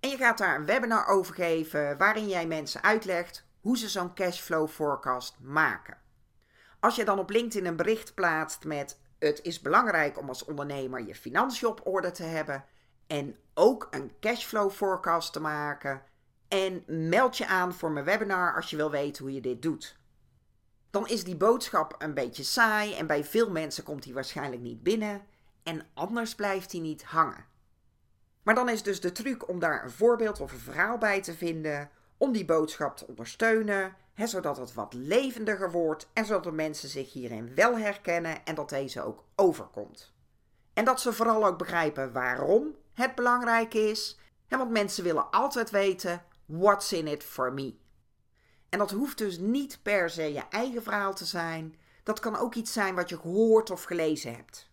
En 0.00 0.08
je 0.08 0.16
gaat 0.16 0.38
daar 0.38 0.54
een 0.54 0.66
webinar 0.66 1.06
over 1.06 1.34
geven 1.34 1.98
waarin 1.98 2.28
jij 2.28 2.46
mensen 2.46 2.82
uitlegt 2.82 3.46
hoe 3.60 3.78
ze 3.78 3.88
zo'n 3.88 4.14
cashflow 4.14 4.68
forecast 4.68 5.36
maken. 5.40 5.96
Als 6.80 6.96
je 6.96 7.04
dan 7.04 7.18
op 7.18 7.30
LinkedIn 7.30 7.66
een 7.66 7.76
bericht 7.76 8.14
plaatst 8.14 8.64
met 8.64 8.98
het 9.18 9.42
is 9.42 9.60
belangrijk 9.60 10.18
om 10.18 10.28
als 10.28 10.44
ondernemer 10.44 11.06
je 11.06 11.14
financiën 11.14 11.68
op 11.68 11.86
orde 11.86 12.10
te 12.10 12.22
hebben 12.22 12.64
en 13.06 13.36
ook 13.54 13.88
een 13.90 14.12
cashflow 14.20 14.70
forecast 14.70 15.32
te 15.32 15.40
maken. 15.40 16.02
En 16.48 16.84
meld 16.86 17.36
je 17.36 17.46
aan 17.46 17.74
voor 17.74 17.90
mijn 17.90 18.04
webinar 18.04 18.54
als 18.54 18.70
je 18.70 18.76
wil 18.76 18.90
weten 18.90 19.24
hoe 19.24 19.34
je 19.34 19.40
dit 19.40 19.62
doet. 19.62 19.96
Dan 20.90 21.08
is 21.08 21.24
die 21.24 21.36
boodschap 21.36 21.94
een 21.98 22.14
beetje 22.14 22.42
saai 22.42 22.94
en 22.94 23.06
bij 23.06 23.24
veel 23.24 23.50
mensen 23.50 23.84
komt 23.84 24.02
die 24.02 24.14
waarschijnlijk 24.14 24.62
niet 24.62 24.82
binnen 24.82 25.22
en 25.62 25.86
anders 25.94 26.34
blijft 26.34 26.72
hij 26.72 26.80
niet 26.80 27.04
hangen. 27.04 27.44
Maar 28.42 28.54
dan 28.54 28.68
is 28.68 28.82
dus 28.82 29.00
de 29.00 29.12
truc 29.12 29.48
om 29.48 29.58
daar 29.58 29.84
een 29.84 29.90
voorbeeld 29.90 30.40
of 30.40 30.52
een 30.52 30.58
verhaal 30.58 30.98
bij 30.98 31.22
te 31.22 31.34
vinden 31.34 31.90
om 32.18 32.32
die 32.32 32.44
boodschap 32.44 32.96
te 32.96 33.06
ondersteunen, 33.06 33.96
hè, 34.14 34.26
zodat 34.26 34.56
het 34.56 34.74
wat 34.74 34.94
levendiger 34.94 35.70
wordt 35.70 36.08
en 36.12 36.24
zodat 36.24 36.44
de 36.44 36.52
mensen 36.52 36.88
zich 36.88 37.12
hierin 37.12 37.54
wel 37.54 37.78
herkennen 37.78 38.44
en 38.44 38.54
dat 38.54 38.68
deze 38.68 39.02
ook 39.02 39.24
overkomt. 39.36 40.12
En 40.72 40.84
dat 40.84 41.00
ze 41.00 41.12
vooral 41.12 41.46
ook 41.46 41.58
begrijpen 41.58 42.12
waarom 42.12 42.74
het 42.94 43.14
belangrijk 43.14 43.74
is, 43.74 44.18
hè, 44.46 44.56
want 44.56 44.70
mensen 44.70 45.04
willen 45.04 45.30
altijd 45.30 45.70
weten: 45.70 46.22
what's 46.44 46.92
in 46.92 47.06
it 47.06 47.24
for 47.24 47.52
me? 47.52 47.76
En 48.68 48.78
dat 48.78 48.90
hoeft 48.90 49.18
dus 49.18 49.38
niet 49.38 49.78
per 49.82 50.10
se 50.10 50.32
je 50.32 50.42
eigen 50.50 50.82
verhaal 50.82 51.14
te 51.14 51.24
zijn. 51.24 51.74
Dat 52.02 52.20
kan 52.20 52.36
ook 52.36 52.54
iets 52.54 52.72
zijn 52.72 52.94
wat 52.94 53.08
je 53.08 53.18
gehoord 53.18 53.70
of 53.70 53.82
gelezen 53.82 54.34
hebt. 54.34 54.70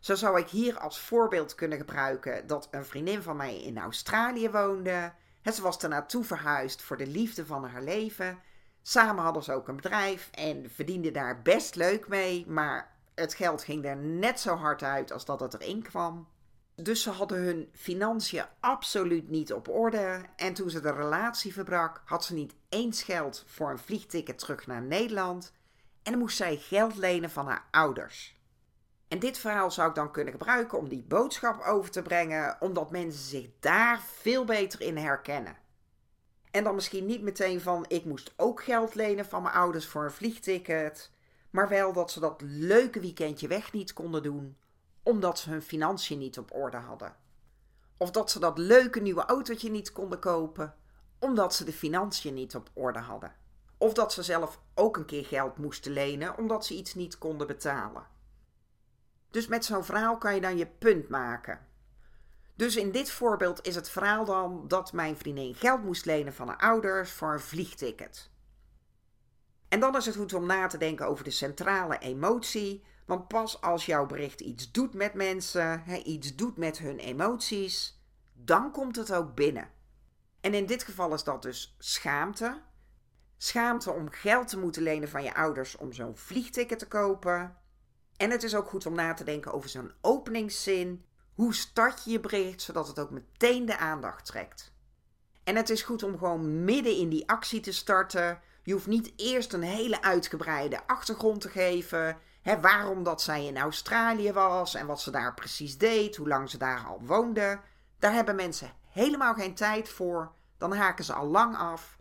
Zo 0.00 0.14
zou 0.14 0.38
ik 0.38 0.48
hier 0.48 0.78
als 0.78 1.00
voorbeeld 1.00 1.54
kunnen 1.54 1.78
gebruiken 1.78 2.46
dat 2.46 2.68
een 2.70 2.84
vriendin 2.84 3.22
van 3.22 3.36
mij 3.36 3.62
in 3.62 3.78
Australië 3.78 4.50
woonde. 4.50 5.12
Ze 5.42 5.62
was 5.62 5.82
er 5.82 5.88
naartoe 5.88 6.24
verhuisd 6.24 6.82
voor 6.82 6.96
de 6.96 7.06
liefde 7.06 7.46
van 7.46 7.64
haar 7.64 7.82
leven. 7.82 8.38
Samen 8.82 9.22
hadden 9.24 9.42
ze 9.42 9.52
ook 9.52 9.68
een 9.68 9.76
bedrijf 9.76 10.28
en 10.32 10.70
verdienden 10.70 11.12
daar 11.12 11.42
best 11.42 11.74
leuk 11.74 12.08
mee, 12.08 12.46
maar 12.46 12.96
het 13.14 13.34
geld 13.34 13.62
ging 13.62 13.84
er 13.84 13.96
net 13.96 14.40
zo 14.40 14.54
hard 14.54 14.82
uit 14.82 15.12
als 15.12 15.24
dat 15.24 15.40
het 15.40 15.54
erin 15.60 15.82
kwam. 15.82 16.28
Dus 16.74 17.02
ze 17.02 17.10
hadden 17.10 17.38
hun 17.38 17.68
financiën 17.72 18.44
absoluut 18.60 19.28
niet 19.28 19.52
op 19.52 19.68
orde. 19.68 20.24
En 20.36 20.54
toen 20.54 20.70
ze 20.70 20.80
de 20.80 20.92
relatie 20.92 21.52
verbrak, 21.52 22.02
had 22.04 22.24
ze 22.24 22.34
niet 22.34 22.54
eens 22.68 23.02
geld 23.02 23.44
voor 23.46 23.70
een 23.70 23.78
vliegticket 23.78 24.38
terug 24.38 24.66
naar 24.66 24.82
Nederland. 24.82 25.52
En 26.02 26.12
dan 26.12 26.20
moest 26.20 26.36
zij 26.36 26.56
geld 26.56 26.96
lenen 26.96 27.30
van 27.30 27.46
haar 27.46 27.64
ouders. 27.70 28.37
En 29.08 29.18
dit 29.18 29.38
verhaal 29.38 29.70
zou 29.70 29.88
ik 29.88 29.94
dan 29.94 30.10
kunnen 30.10 30.32
gebruiken 30.32 30.78
om 30.78 30.88
die 30.88 31.04
boodschap 31.08 31.62
over 31.62 31.90
te 31.90 32.02
brengen, 32.02 32.56
omdat 32.60 32.90
mensen 32.90 33.24
zich 33.24 33.48
daar 33.60 34.00
veel 34.00 34.44
beter 34.44 34.80
in 34.80 34.96
herkennen. 34.96 35.56
En 36.50 36.64
dan 36.64 36.74
misschien 36.74 37.06
niet 37.06 37.22
meteen 37.22 37.60
van 37.60 37.84
ik 37.88 38.04
moest 38.04 38.32
ook 38.36 38.62
geld 38.62 38.94
lenen 38.94 39.26
van 39.26 39.42
mijn 39.42 39.54
ouders 39.54 39.86
voor 39.86 40.04
een 40.04 40.10
vliegticket, 40.10 41.10
maar 41.50 41.68
wel 41.68 41.92
dat 41.92 42.10
ze 42.10 42.20
dat 42.20 42.40
leuke 42.44 43.00
weekendje 43.00 43.48
weg 43.48 43.72
niet 43.72 43.92
konden 43.92 44.22
doen, 44.22 44.56
omdat 45.02 45.38
ze 45.38 45.50
hun 45.50 45.62
financiën 45.62 46.18
niet 46.18 46.38
op 46.38 46.54
orde 46.54 46.76
hadden. 46.76 47.16
Of 47.96 48.10
dat 48.10 48.30
ze 48.30 48.38
dat 48.38 48.58
leuke 48.58 49.00
nieuwe 49.00 49.24
autootje 49.24 49.70
niet 49.70 49.92
konden 49.92 50.18
kopen, 50.18 50.74
omdat 51.18 51.54
ze 51.54 51.64
de 51.64 51.72
financiën 51.72 52.34
niet 52.34 52.54
op 52.54 52.70
orde 52.72 52.98
hadden. 52.98 53.34
Of 53.78 53.92
dat 53.92 54.12
ze 54.12 54.22
zelf 54.22 54.60
ook 54.74 54.96
een 54.96 55.04
keer 55.04 55.24
geld 55.24 55.58
moesten 55.58 55.92
lenen 55.92 56.38
omdat 56.38 56.66
ze 56.66 56.74
iets 56.74 56.94
niet 56.94 57.18
konden 57.18 57.46
betalen. 57.46 58.16
Dus 59.30 59.46
met 59.46 59.64
zo'n 59.64 59.84
verhaal 59.84 60.18
kan 60.18 60.34
je 60.34 60.40
dan 60.40 60.56
je 60.56 60.66
punt 60.66 61.08
maken. 61.08 61.66
Dus 62.54 62.76
in 62.76 62.90
dit 62.90 63.10
voorbeeld 63.10 63.66
is 63.66 63.74
het 63.74 63.90
verhaal 63.90 64.24
dan 64.24 64.64
dat 64.68 64.92
mijn 64.92 65.16
vriendin 65.16 65.54
geld 65.54 65.82
moest 65.82 66.04
lenen 66.04 66.34
van 66.34 66.48
haar 66.48 66.56
ouders 66.56 67.10
voor 67.10 67.32
een 67.32 67.40
vliegticket. 67.40 68.30
En 69.68 69.80
dan 69.80 69.96
is 69.96 70.06
het 70.06 70.16
goed 70.16 70.34
om 70.34 70.46
na 70.46 70.66
te 70.66 70.78
denken 70.78 71.06
over 71.06 71.24
de 71.24 71.30
centrale 71.30 71.98
emotie. 71.98 72.84
Want 73.06 73.28
pas 73.28 73.60
als 73.60 73.86
jouw 73.86 74.06
bericht 74.06 74.40
iets 74.40 74.70
doet 74.70 74.94
met 74.94 75.14
mensen, 75.14 75.82
iets 76.04 76.34
doet 76.36 76.56
met 76.56 76.78
hun 76.78 76.98
emoties, 76.98 78.02
dan 78.32 78.72
komt 78.72 78.96
het 78.96 79.12
ook 79.12 79.34
binnen. 79.34 79.70
En 80.40 80.54
in 80.54 80.66
dit 80.66 80.82
geval 80.82 81.14
is 81.14 81.24
dat 81.24 81.42
dus 81.42 81.76
schaamte. 81.78 82.62
Schaamte 83.36 83.90
om 83.90 84.10
geld 84.10 84.48
te 84.48 84.58
moeten 84.58 84.82
lenen 84.82 85.08
van 85.08 85.22
je 85.22 85.34
ouders 85.34 85.76
om 85.76 85.92
zo'n 85.92 86.16
vliegticket 86.16 86.78
te 86.78 86.88
kopen. 86.88 87.56
En 88.18 88.30
het 88.30 88.42
is 88.42 88.54
ook 88.54 88.68
goed 88.68 88.86
om 88.86 88.94
na 88.94 89.14
te 89.14 89.24
denken 89.24 89.52
over 89.52 89.68
zo'n 89.68 89.92
openingszin. 90.00 91.04
Hoe 91.34 91.54
start 91.54 92.04
je 92.04 92.10
je 92.10 92.20
bericht 92.20 92.62
zodat 92.62 92.88
het 92.88 92.98
ook 92.98 93.10
meteen 93.10 93.66
de 93.66 93.78
aandacht 93.78 94.26
trekt? 94.26 94.72
En 95.44 95.56
het 95.56 95.70
is 95.70 95.82
goed 95.82 96.02
om 96.02 96.18
gewoon 96.18 96.64
midden 96.64 96.96
in 96.96 97.08
die 97.08 97.28
actie 97.28 97.60
te 97.60 97.72
starten. 97.72 98.40
Je 98.62 98.72
hoeft 98.72 98.86
niet 98.86 99.12
eerst 99.16 99.52
een 99.52 99.62
hele 99.62 100.02
uitgebreide 100.02 100.86
achtergrond 100.86 101.40
te 101.40 101.48
geven. 101.48 102.18
Waarom 102.60 103.02
dat 103.02 103.22
zij 103.22 103.46
in 103.46 103.58
Australië 103.58 104.32
was 104.32 104.74
en 104.74 104.86
wat 104.86 105.00
ze 105.00 105.10
daar 105.10 105.34
precies 105.34 105.78
deed, 105.78 106.16
hoe 106.16 106.28
lang 106.28 106.50
ze 106.50 106.58
daar 106.58 106.84
al 106.86 107.00
woonde. 107.02 107.60
Daar 107.98 108.12
hebben 108.12 108.36
mensen 108.36 108.72
helemaal 108.88 109.34
geen 109.34 109.54
tijd 109.54 109.88
voor. 109.88 110.32
Dan 110.58 110.72
haken 110.72 111.04
ze 111.04 111.12
al 111.12 111.26
lang 111.26 111.56
af. 111.56 111.98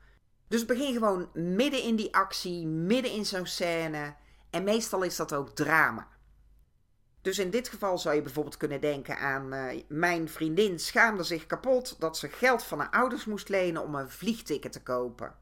Dus 0.48 0.66
begin 0.66 0.94
gewoon 0.94 1.30
midden 1.34 1.84
in 1.84 1.96
die 1.96 2.16
actie, 2.16 2.68
midden 2.68 3.12
in 3.12 3.26
zo'n 3.26 3.46
scène. 3.46 4.16
En 4.50 4.64
meestal 4.64 5.04
is 5.04 5.16
dat 5.16 5.34
ook 5.34 5.50
drama. 5.50 6.08
Dus 7.22 7.40
in 7.40 7.50
dit 7.50 7.70
geval 7.70 7.98
zou 7.98 8.16
je 8.16 8.22
bijvoorbeeld 8.22 8.58
kunnen 8.58 8.82
denken 8.82 9.18
aan 9.18 9.54
uh, 9.54 9.82
mijn 9.88 10.30
vriendin 10.30 10.80
schaamde 10.80 11.24
zich 11.24 11.46
kapot 11.46 12.00
dat 12.00 12.18
ze 12.18 12.30
geld 12.30 12.64
van 12.64 12.80
haar 12.80 12.90
ouders 12.90 13.26
moest 13.26 13.50
lenen 13.50 13.84
om 13.84 13.96
een 13.96 14.10
vliegticket 14.10 14.72
te 14.72 14.84
kopen. 14.84 15.36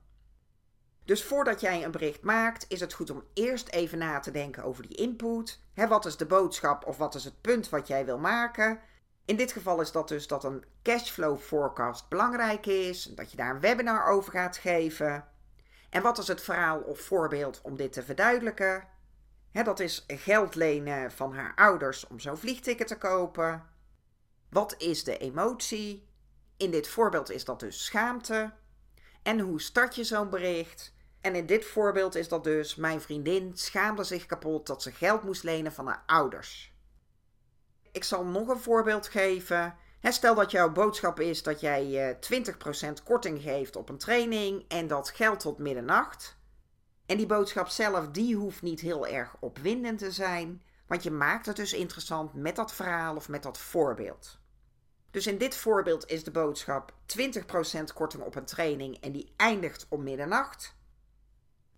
Dus 1.04 1.24
voordat 1.24 1.62
jij 1.62 1.84
een 1.84 1.92
bericht 1.92 2.22
maakt, 2.22 2.66
is 2.68 2.80
het 2.80 2.94
goed 2.94 3.10
om 3.10 3.24
eerst 3.34 3.70
even 3.70 3.98
na 3.98 4.20
te 4.20 4.32
denken 4.32 4.64
over 4.64 4.88
die 4.88 4.98
input. 4.98 5.60
Wat 5.74 6.06
is 6.06 6.18
de 6.18 6.26
boodschap 6.26 6.86
of 6.86 6.98
wat 6.98 7.16
is 7.16 7.24
het 7.24 7.42
punt 7.42 7.70
wat 7.70 7.88
jij 7.88 8.06
wil 8.06 8.18
maken? 8.18 8.80
In 9.26 9.36
dit 9.36 9.52
geval 9.52 9.82
is 9.82 9.92
dat 9.92 10.08
dus 10.08 10.28
dat 10.28 10.44
een 10.44 10.66
cashflow 10.84 11.40
forecast 11.40 12.10
belangrijk 12.10 12.66
is, 12.66 13.04
dat 13.04 13.32
je 13.32 13.38
daar 13.38 13.50
een 13.56 13.60
webinar 13.60 14.08
over 14.08 14.32
gaat 14.32 14.58
geven. 14.58 15.26
En 15.90 16.02
wat 16.02 16.18
is 16.18 16.28
het 16.28 16.42
verhaal 16.42 16.80
of 16.80 17.00
voorbeeld 17.00 17.62
om 17.64 17.76
dit 17.76 17.94
te 17.94 18.04
verduidelijken? 18.04 18.84
Dat 19.64 19.80
is 19.80 20.04
geld 20.08 20.56
lenen 20.56 21.12
van 21.12 21.34
haar 21.34 21.56
ouders 21.56 22.08
om 22.08 22.20
zo'n 22.20 22.38
vliegticket 22.38 22.88
te 22.88 22.98
kopen. 22.98 23.64
Wat 24.50 24.76
is 24.78 25.04
de 25.04 25.18
emotie? 25.18 26.08
In 26.58 26.72
dit 26.72 26.88
voorbeeld 26.88 27.32
is 27.32 27.46
dat 27.46 27.60
dus 27.60 27.86
schaamte. 27.86 28.54
En 29.24 29.40
hoe 29.40 29.62
start 29.62 29.96
je 29.96 30.04
zo'n 30.04 30.30
bericht? 30.30 30.94
En 31.22 31.36
in 31.36 31.46
dit 31.46 31.66
voorbeeld 31.66 32.16
is 32.16 32.28
dat 32.28 32.44
dus 32.44 32.76
mijn 32.76 33.02
vriendin 33.02 33.52
schaamde 33.54 34.04
zich 34.04 34.26
kapot 34.26 34.68
dat 34.68 34.82
ze 34.82 34.92
geld 34.92 35.24
moest 35.24 35.44
lenen 35.44 35.74
van 35.74 35.88
haar 35.88 36.04
ouders. 36.06 36.74
Ik 37.92 38.04
zal 38.04 38.26
nog 38.26 38.48
een 38.48 38.60
voorbeeld 38.60 39.08
geven. 39.08 39.76
stel 40.02 40.36
dat 40.36 40.52
jouw 40.52 40.72
boodschap 40.72 41.20
is 41.20 41.44
dat 41.44 41.60
jij 41.60 42.18
20% 42.20 42.20
eh, 42.82 42.94
korting 43.04 43.42
geeft 43.42 43.76
op 43.76 43.90
een 43.90 43.98
training 43.98 44.66
en 44.68 44.88
dat 44.88 45.10
geldt 45.10 45.40
tot 45.42 45.58
middernacht. 45.58 46.38
En 47.06 47.18
die 47.18 47.26
boodschap 47.26 47.68
zelf, 47.68 48.08
die 48.08 48.36
hoeft 48.36 48.62
niet 48.62 48.80
heel 48.80 49.08
erg 49.08 49.36
opwindend 49.40 50.00
te 50.00 50.12
zijn, 50.12 50.62
want 50.88 51.04
je 51.04 51.12
maakt 51.12 51.46
het 51.46 51.56
dus 51.56 51.74
interessant 51.74 52.34
met 52.34 52.56
dat 52.56 52.74
verhaal 52.74 53.16
of 53.16 53.30
met 53.30 53.44
dat 53.44 53.58
voorbeeld. 53.58 54.40
Dus 55.12 55.28
in 55.28 55.38
dit 55.38 55.56
voorbeeld 55.56 56.10
is 56.10 56.24
de 56.24 56.32
boodschap 56.32 56.94
20% 57.20 57.94
korting 57.94 58.24
op 58.24 58.36
een 58.36 58.46
training 58.46 58.98
en 59.02 59.12
die 59.12 59.34
eindigt 59.36 59.86
om 59.90 60.04
middernacht. 60.04 60.76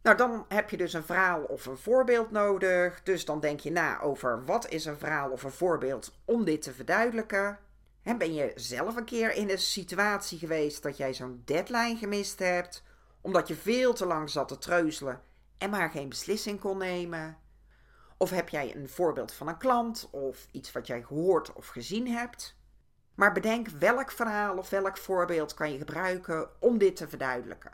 Nou, 0.02 0.18
dan 0.18 0.46
heb 0.48 0.70
je 0.70 0.78
dus 0.78 0.94
een 0.94 1.04
verhaal 1.04 1.44
of 1.44 1.66
een 1.66 1.78
voorbeeld 1.78 2.32
nodig. 2.32 3.04
Dus 3.04 3.26
dan 3.26 3.40
denk 3.40 3.60
je 3.60 3.72
na 3.72 4.02
over 4.02 4.46
wat 4.46 4.70
is 4.70 4.86
een 4.86 4.98
verhaal 4.98 5.30
of 5.30 5.44
een 5.44 5.52
voorbeeld 5.52 6.14
om 6.26 6.44
dit 6.44 6.62
te 6.62 6.74
verduidelijken. 6.74 7.60
En 8.04 8.18
ben 8.18 8.34
je 8.34 8.52
zelf 8.56 8.96
een 8.96 9.06
keer 9.06 9.34
in 9.34 9.50
een 9.50 9.60
situatie 9.60 10.38
geweest 10.38 10.84
dat 10.84 10.98
jij 10.98 11.14
zo'n 11.14 11.42
deadline 11.46 11.98
gemist 11.98 12.40
hebt? 12.40 12.84
Omdat 13.28 13.48
je 13.48 13.56
veel 13.56 13.94
te 13.94 14.06
lang 14.06 14.30
zat 14.30 14.48
te 14.48 14.58
treuzelen 14.58 15.22
en 15.58 15.70
maar 15.70 15.90
geen 15.90 16.10
beslissing 16.10 16.60
kon 16.60 16.78
nemen? 16.78 17.38
Of 18.18 18.30
heb 18.30 18.50
jij 18.50 18.76
een 18.76 18.90
voorbeeld 18.90 19.32
van 19.32 19.48
een 19.48 19.58
klant 19.58 20.08
of 20.12 20.48
iets 20.52 20.72
wat 20.72 20.88
jij 20.88 21.04
gehoord 21.04 21.54
of 21.54 21.68
gezien 21.68 22.08
hebt? 22.08 22.56
Maar 23.16 23.32
bedenk 23.32 23.68
welk 23.68 24.12
verhaal 24.12 24.58
of 24.58 24.70
welk 24.70 24.98
voorbeeld 24.98 25.54
kan 25.54 25.72
je 25.72 25.78
gebruiken 25.78 26.50
om 26.60 26.78
dit 26.78 26.96
te 26.96 27.08
verduidelijken. 27.08 27.72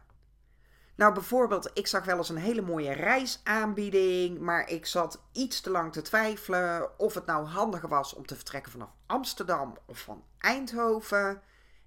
Nou, 0.95 1.13
bijvoorbeeld, 1.13 1.71
ik 1.73 1.87
zag 1.87 2.05
wel 2.05 2.17
eens 2.17 2.29
een 2.29 2.37
hele 2.37 2.61
mooie 2.61 2.91
reisaanbieding, 2.93 4.39
maar 4.39 4.69
ik 4.69 4.85
zat 4.85 5.21
iets 5.31 5.61
te 5.61 5.69
lang 5.69 5.93
te 5.93 6.01
twijfelen 6.01 6.99
of 6.99 7.13
het 7.13 7.25
nou 7.25 7.45
handiger 7.45 7.89
was 7.89 8.13
om 8.13 8.25
te 8.25 8.35
vertrekken 8.35 8.71
vanaf 8.71 8.89
Amsterdam 9.05 9.77
of 9.85 9.99
van 9.99 10.23
Eindhoven. 10.37 11.41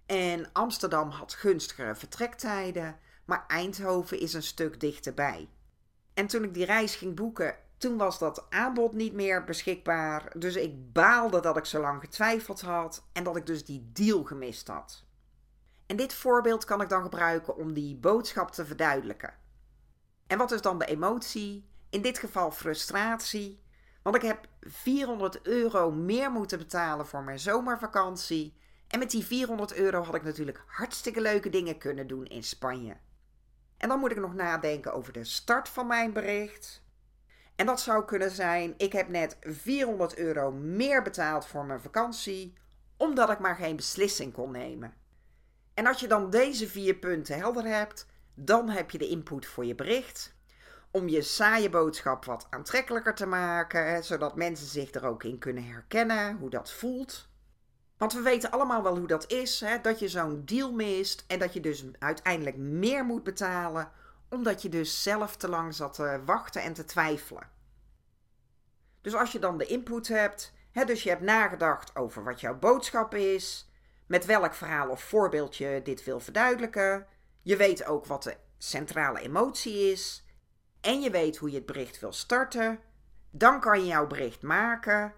En 0.06 0.52
Amsterdam 0.52 1.11
had 1.11 1.35
gunstigere 1.35 1.94
vertrektijden 1.94 2.99
maar 3.26 3.45
Eindhoven 3.47 4.21
is 4.21 4.33
een 4.33 4.42
stuk 4.42 4.80
dichterbij. 4.80 5.49
En 6.14 6.26
toen 6.26 6.45
ik 6.45 6.54
die 6.54 6.64
reis 6.64 6.97
ging 6.97 7.14
boeken, 7.14 7.56
toen 7.78 7.97
was 7.97 8.18
dat 8.18 8.47
aanbod 8.50 8.92
niet 8.92 9.12
meer 9.12 9.45
beschikbaar. 9.45 10.33
Dus 10.38 10.56
ik 10.56 10.92
baalde 10.92 11.40
dat 11.40 11.56
ik 11.56 11.64
zo 11.64 11.80
lang 11.80 12.00
getwijfeld 12.00 12.61
had 12.61 13.06
en 13.12 13.25
dat 13.25 13.37
ik 13.37 13.47
dus 13.47 13.64
die 13.64 13.90
deal 13.92 14.25
gemist 14.25 14.68
had. 14.68 15.04
En 15.87 15.97
dit 15.97 16.14
voorbeeld 16.14 16.64
kan 16.64 16.80
ik 16.80 16.88
dan 16.88 17.02
gebruiken 17.02 17.56
om 17.56 17.73
die 17.73 17.97
boodschap 17.97 18.50
te 18.50 18.66
verduidelijken. 18.66 19.35
En 20.26 20.38
wat 20.38 20.52
is 20.52 20.61
dan 20.61 20.78
de 20.78 20.87
emotie? 20.87 21.68
In 21.90 22.02
dit 22.02 22.18
geval 22.18 22.50
frustratie. 22.50 23.62
Want 24.02 24.16
ik 24.16 24.23
heb 24.23 24.49
400 24.61 25.42
euro 25.42 25.90
meer 25.90 26.30
moeten 26.30 26.59
betalen 26.59 27.06
voor 27.06 27.23
mijn 27.23 27.38
zomervakantie. 27.38 28.56
En 28.88 28.99
met 28.99 29.11
die 29.11 29.25
400 29.25 29.75
euro 29.75 30.02
had 30.02 30.14
ik 30.14 30.23
natuurlijk 30.23 30.64
hartstikke 30.66 31.21
leuke 31.21 31.49
dingen 31.49 31.78
kunnen 31.78 32.06
doen 32.06 32.25
in 32.25 32.45
Spanje. 32.45 32.97
En 33.76 33.88
dan 33.88 33.99
moet 33.99 34.11
ik 34.11 34.21
nog 34.21 34.35
nadenken 34.35 34.92
over 34.92 35.12
de 35.12 35.25
start 35.25 35.68
van 35.68 35.87
mijn 35.87 36.12
bericht. 36.12 36.85
En 37.56 37.66
dat 37.66 37.80
zou 37.80 38.04
kunnen 38.04 38.30
zijn: 38.30 38.75
ik 38.76 38.92
heb 38.92 39.09
net 39.09 39.37
400 39.40 40.16
euro 40.16 40.52
meer 40.52 41.02
betaald 41.02 41.47
voor 41.47 41.64
mijn 41.64 41.80
vakantie, 41.80 42.54
omdat 42.97 43.30
ik 43.30 43.38
maar 43.38 43.56
geen 43.56 43.76
beslissing 43.76 44.33
kon 44.33 44.50
nemen. 44.50 44.95
En 45.75 45.87
als 45.87 46.00
je 46.00 46.09
dan 46.09 46.30
deze 46.30 46.68
vier 46.68 46.95
punten 46.95 47.38
helder 47.38 47.64
hebt, 47.64 48.06
dan 48.35 48.68
heb 48.68 48.90
je 48.90 48.99
de 48.99 49.09
input 49.09 49.47
voor 49.47 49.64
je 49.64 49.75
bericht. 49.75 50.35
Om 50.90 51.09
je 51.09 51.23
saaie 51.23 51.71
boodschap 51.71 52.25
wat 52.25 52.47
aantrekkelijker 52.50 53.14
te 53.14 53.26
maken, 53.26 54.04
zodat 54.04 54.37
mensen 54.37 54.66
zich 54.66 54.92
er 54.95 55.06
ook 55.06 55.25
in 55.25 55.38
kunnen 55.38 55.64
herkennen, 55.64 56.37
hoe 56.37 56.50
dat 56.50 56.73
voelt. 56.73 57.28
Want 57.96 58.12
we 58.12 58.20
weten 58.20 58.50
allemaal 58.50 58.82
wel 58.82 58.96
hoe 58.96 59.06
dat 59.06 59.30
is, 59.30 59.60
hè? 59.60 59.80
dat 59.80 59.98
je 59.98 60.08
zo'n 60.08 60.42
deal 60.44 60.72
mist 60.72 61.24
en 61.26 61.38
dat 61.38 61.52
je 61.52 61.60
dus 61.60 61.84
uiteindelijk 61.98 62.56
meer 62.56 63.04
moet 63.04 63.24
betalen, 63.24 63.90
omdat 64.28 64.62
je 64.62 64.68
dus 64.68 65.02
zelf 65.02 65.36
te 65.36 65.48
lang 65.48 65.74
zat 65.74 65.94
te 65.94 66.20
wachten 66.24 66.62
en 66.62 66.72
te 66.72 66.84
twijfelen. 66.84 67.50
Dus 69.00 69.14
als 69.14 69.32
je 69.32 69.38
dan 69.38 69.58
de 69.58 69.66
input 69.66 70.08
hebt, 70.08 70.52
hè, 70.70 70.84
dus 70.84 71.02
je 71.02 71.08
hebt 71.08 71.22
nagedacht 71.22 71.96
over 71.96 72.24
wat 72.24 72.40
jouw 72.40 72.58
boodschap 72.58 73.14
is, 73.14 73.70
met 74.06 74.24
welk 74.24 74.54
verhaal 74.54 74.88
of 74.88 75.02
voorbeeld 75.02 75.56
je 75.56 75.80
dit 75.84 76.04
wil 76.04 76.20
verduidelijken, 76.20 77.06
je 77.42 77.56
weet 77.56 77.86
ook 77.86 78.06
wat 78.06 78.22
de 78.22 78.36
centrale 78.58 79.20
emotie 79.20 79.90
is 79.92 80.24
en 80.80 81.00
je 81.00 81.10
weet 81.10 81.36
hoe 81.36 81.50
je 81.50 81.56
het 81.56 81.66
bericht 81.66 82.00
wil 82.00 82.12
starten, 82.12 82.78
dan 83.30 83.60
kan 83.60 83.80
je 83.80 83.86
jouw 83.86 84.06
bericht 84.06 84.42
maken 84.42 85.14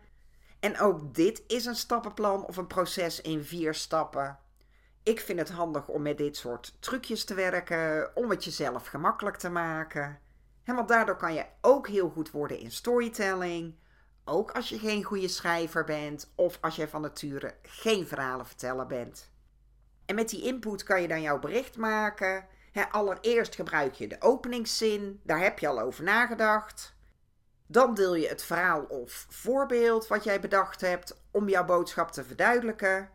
en 0.61 0.79
ook 0.79 1.15
dit 1.15 1.43
is 1.47 1.65
een 1.65 1.77
stappenplan 1.77 2.45
of 2.45 2.57
een 2.57 2.67
proces 2.67 3.21
in 3.21 3.45
vier 3.45 3.75
stappen. 3.75 4.39
Ik 5.03 5.21
vind 5.21 5.39
het 5.39 5.51
handig 5.51 5.89
om 5.89 6.03
met 6.03 6.19
dit 6.19 6.37
soort 6.37 6.77
trucjes 6.81 7.25
te 7.25 7.35
werken, 7.35 8.17
om 8.17 8.31
het 8.31 8.45
jezelf 8.45 8.87
gemakkelijk 8.87 9.37
te 9.37 9.51
maken. 9.51 10.19
En 10.65 10.75
want 10.75 10.89
daardoor 10.89 11.17
kan 11.17 11.35
je 11.35 11.45
ook 11.61 11.89
heel 11.89 12.09
goed 12.09 12.31
worden 12.31 12.59
in 12.59 12.71
storytelling. 12.71 13.75
Ook 14.25 14.51
als 14.51 14.69
je 14.69 14.79
geen 14.79 15.03
goede 15.03 15.29
schrijver 15.29 15.85
bent 15.85 16.33
of 16.35 16.59
als 16.61 16.77
je 16.77 16.89
van 16.89 17.01
nature 17.01 17.55
geen 17.63 18.07
verhalen 18.07 18.47
vertellen 18.47 18.89
bent. 18.89 19.31
En 20.07 20.15
met 20.15 20.29
die 20.29 20.43
input 20.43 20.83
kan 20.83 21.03
je 21.03 21.09
dan 21.09 21.23
jouw 21.23 21.39
bericht 21.39 21.77
maken. 21.77 22.47
allereerst 22.91 23.55
gebruik 23.55 23.95
je 23.95 24.09
de 24.09 24.17
openingszin, 24.21 25.21
daar 25.23 25.41
heb 25.41 25.59
je 25.59 25.69
al 25.69 25.81
over 25.81 26.05
nagedacht. 26.05 26.97
Dan 27.71 27.95
deel 27.95 28.15
je 28.15 28.29
het 28.29 28.43
verhaal 28.43 28.83
of 28.83 29.27
voorbeeld 29.29 30.07
wat 30.07 30.25
jij 30.25 30.41
bedacht 30.41 30.81
hebt 30.81 31.23
om 31.31 31.49
jouw 31.49 31.65
boodschap 31.65 32.11
te 32.11 32.25
verduidelijken. 32.25 33.11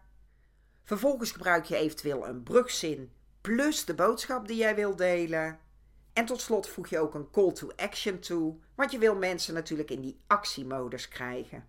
Vervolgens 0.83 1.31
gebruik 1.31 1.65
je 1.65 1.75
eventueel 1.75 2.27
een 2.27 2.43
brugzin 2.43 3.12
plus 3.41 3.86
de 3.86 3.93
boodschap 3.93 4.48
die 4.48 4.57
jij 4.57 4.75
wil 4.75 4.95
delen. 4.95 5.60
En 6.13 6.25
tot 6.25 6.41
slot 6.41 6.69
voeg 6.69 6.88
je 6.88 7.00
ook 7.00 7.13
een 7.13 7.31
call 7.31 7.51
to 7.51 7.72
action 7.75 8.19
toe, 8.19 8.57
want 8.75 8.91
je 8.91 8.98
wil 8.98 9.15
mensen 9.15 9.53
natuurlijk 9.53 9.91
in 9.91 10.01
die 10.01 10.19
actiemodus 10.27 11.07
krijgen. 11.07 11.67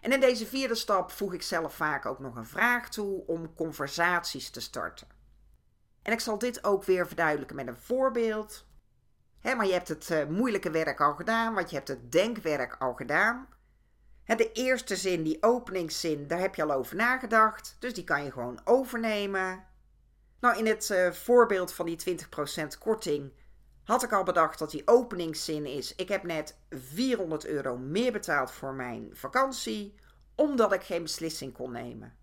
En 0.00 0.12
in 0.12 0.20
deze 0.20 0.46
vierde 0.46 0.74
stap 0.74 1.10
voeg 1.10 1.34
ik 1.34 1.42
zelf 1.42 1.74
vaak 1.74 2.06
ook 2.06 2.18
nog 2.18 2.36
een 2.36 2.46
vraag 2.46 2.88
toe 2.88 3.26
om 3.26 3.54
conversaties 3.54 4.50
te 4.50 4.60
starten. 4.60 5.06
En 6.02 6.12
ik 6.12 6.20
zal 6.20 6.38
dit 6.38 6.64
ook 6.64 6.84
weer 6.84 7.06
verduidelijken 7.06 7.56
met 7.56 7.66
een 7.66 7.76
voorbeeld 7.76 8.66
maar 9.42 9.66
je 9.66 9.72
hebt 9.72 9.88
het 9.88 10.10
uh, 10.10 10.26
moeilijke 10.26 10.70
werk 10.70 11.00
al 11.00 11.14
gedaan, 11.14 11.54
want 11.54 11.70
je 11.70 11.76
hebt 11.76 11.88
het 11.88 12.12
denkwerk 12.12 12.76
al 12.78 12.94
gedaan. 12.94 13.48
de 14.24 14.52
eerste 14.52 14.96
zin, 14.96 15.22
die 15.22 15.42
openingszin, 15.42 16.26
daar 16.26 16.38
heb 16.38 16.54
je 16.54 16.62
al 16.62 16.72
over 16.72 16.96
nagedacht. 16.96 17.76
Dus 17.78 17.94
die 17.94 18.04
kan 18.04 18.24
je 18.24 18.32
gewoon 18.32 18.60
overnemen. 18.64 19.64
Nou, 20.40 20.58
in 20.58 20.66
het 20.66 20.88
uh, 20.88 21.10
voorbeeld 21.10 21.72
van 21.72 21.86
die 21.86 22.18
20% 22.64 22.78
korting 22.78 23.32
had 23.84 24.02
ik 24.02 24.12
al 24.12 24.22
bedacht 24.22 24.58
dat 24.58 24.70
die 24.70 24.82
openingszin 24.84 25.66
is. 25.66 25.94
Ik 25.94 26.08
heb 26.08 26.22
net 26.22 26.58
400 26.70 27.46
euro 27.46 27.76
meer 27.76 28.12
betaald 28.12 28.50
voor 28.50 28.74
mijn 28.74 29.10
vakantie, 29.12 29.94
omdat 30.34 30.72
ik 30.72 30.82
geen 30.82 31.02
beslissing 31.02 31.52
kon 31.52 31.72
nemen. 31.72 32.16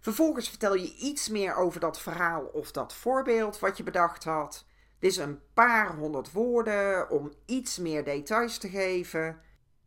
Vervolgens 0.00 0.48
vertel 0.48 0.74
je 0.74 0.94
iets 0.94 1.28
meer 1.28 1.54
over 1.54 1.80
dat 1.80 2.00
verhaal 2.00 2.44
of 2.44 2.72
dat 2.72 2.94
voorbeeld 2.94 3.58
wat 3.58 3.76
je 3.76 3.82
bedacht 3.82 4.24
had. 4.24 4.66
Is 5.06 5.16
een 5.16 5.40
paar 5.54 5.94
honderd 5.94 6.32
woorden 6.32 7.10
om 7.10 7.32
iets 7.44 7.78
meer 7.78 8.04
details 8.04 8.58
te 8.58 8.68
geven. 8.68 9.40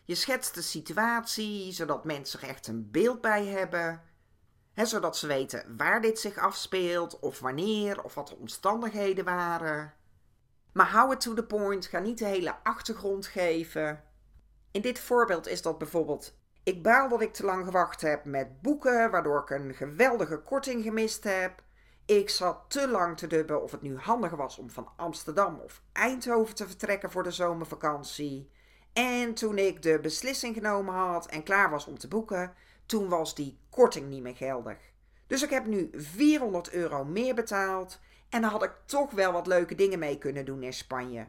Je 0.05 0.15
schetst 0.15 0.55
de 0.55 0.61
situatie 0.61 1.71
zodat 1.71 2.05
mensen 2.05 2.41
er 2.41 2.47
echt 2.47 2.67
een 2.67 2.91
beeld 2.91 3.21
bij 3.21 3.45
hebben. 3.45 4.01
He, 4.73 4.85
zodat 4.85 5.17
ze 5.17 5.27
weten 5.27 5.77
waar 5.77 6.01
dit 6.01 6.19
zich 6.19 6.37
afspeelt, 6.37 7.19
of 7.19 7.39
wanneer, 7.39 8.03
of 8.03 8.13
wat 8.13 8.27
de 8.27 8.35
omstandigheden 8.35 9.25
waren. 9.25 9.93
Maar 10.73 10.87
hou 10.89 11.09
het 11.09 11.21
to 11.21 11.33
the 11.33 11.43
point, 11.43 11.85
ga 11.85 11.99
niet 11.99 12.17
de 12.17 12.25
hele 12.25 12.55
achtergrond 12.63 13.25
geven. 13.25 14.03
In 14.71 14.81
dit 14.81 14.99
voorbeeld 14.99 15.47
is 15.47 15.61
dat 15.61 15.77
bijvoorbeeld: 15.77 16.37
Ik 16.63 16.83
baal 16.83 17.09
dat 17.09 17.21
ik 17.21 17.33
te 17.33 17.45
lang 17.45 17.65
gewacht 17.65 18.01
heb 18.01 18.25
met 18.25 18.61
boeken, 18.61 19.11
waardoor 19.11 19.39
ik 19.41 19.49
een 19.49 19.73
geweldige 19.73 20.37
korting 20.37 20.83
gemist 20.83 21.23
heb. 21.23 21.63
Ik 22.09 22.29
zat 22.29 22.65
te 22.67 22.87
lang 22.87 23.17
te 23.17 23.27
dubben 23.27 23.63
of 23.63 23.71
het 23.71 23.81
nu 23.81 23.97
handiger 23.97 24.37
was 24.37 24.57
om 24.57 24.69
van 24.69 24.89
Amsterdam 24.95 25.59
of 25.59 25.81
Eindhoven 25.91 26.55
te 26.55 26.67
vertrekken 26.67 27.11
voor 27.11 27.23
de 27.23 27.31
zomervakantie. 27.31 28.49
En 28.93 29.33
toen 29.33 29.57
ik 29.57 29.81
de 29.81 29.99
beslissing 29.99 30.55
genomen 30.55 30.93
had 30.93 31.25
en 31.27 31.43
klaar 31.43 31.69
was 31.69 31.85
om 31.85 31.97
te 31.97 32.07
boeken, 32.07 32.53
toen 32.85 33.09
was 33.09 33.35
die 33.35 33.59
korting 33.69 34.09
niet 34.09 34.21
meer 34.21 34.35
geldig. 34.35 34.77
Dus 35.27 35.43
ik 35.43 35.49
heb 35.49 35.65
nu 35.65 35.89
400 35.93 36.71
euro 36.71 37.05
meer 37.05 37.35
betaald 37.35 37.99
en 38.29 38.41
dan 38.41 38.51
had 38.51 38.63
ik 38.63 38.73
toch 38.85 39.11
wel 39.11 39.31
wat 39.31 39.47
leuke 39.47 39.75
dingen 39.75 39.99
mee 39.99 40.17
kunnen 40.17 40.45
doen 40.45 40.63
in 40.63 40.73
Spanje. 40.73 41.27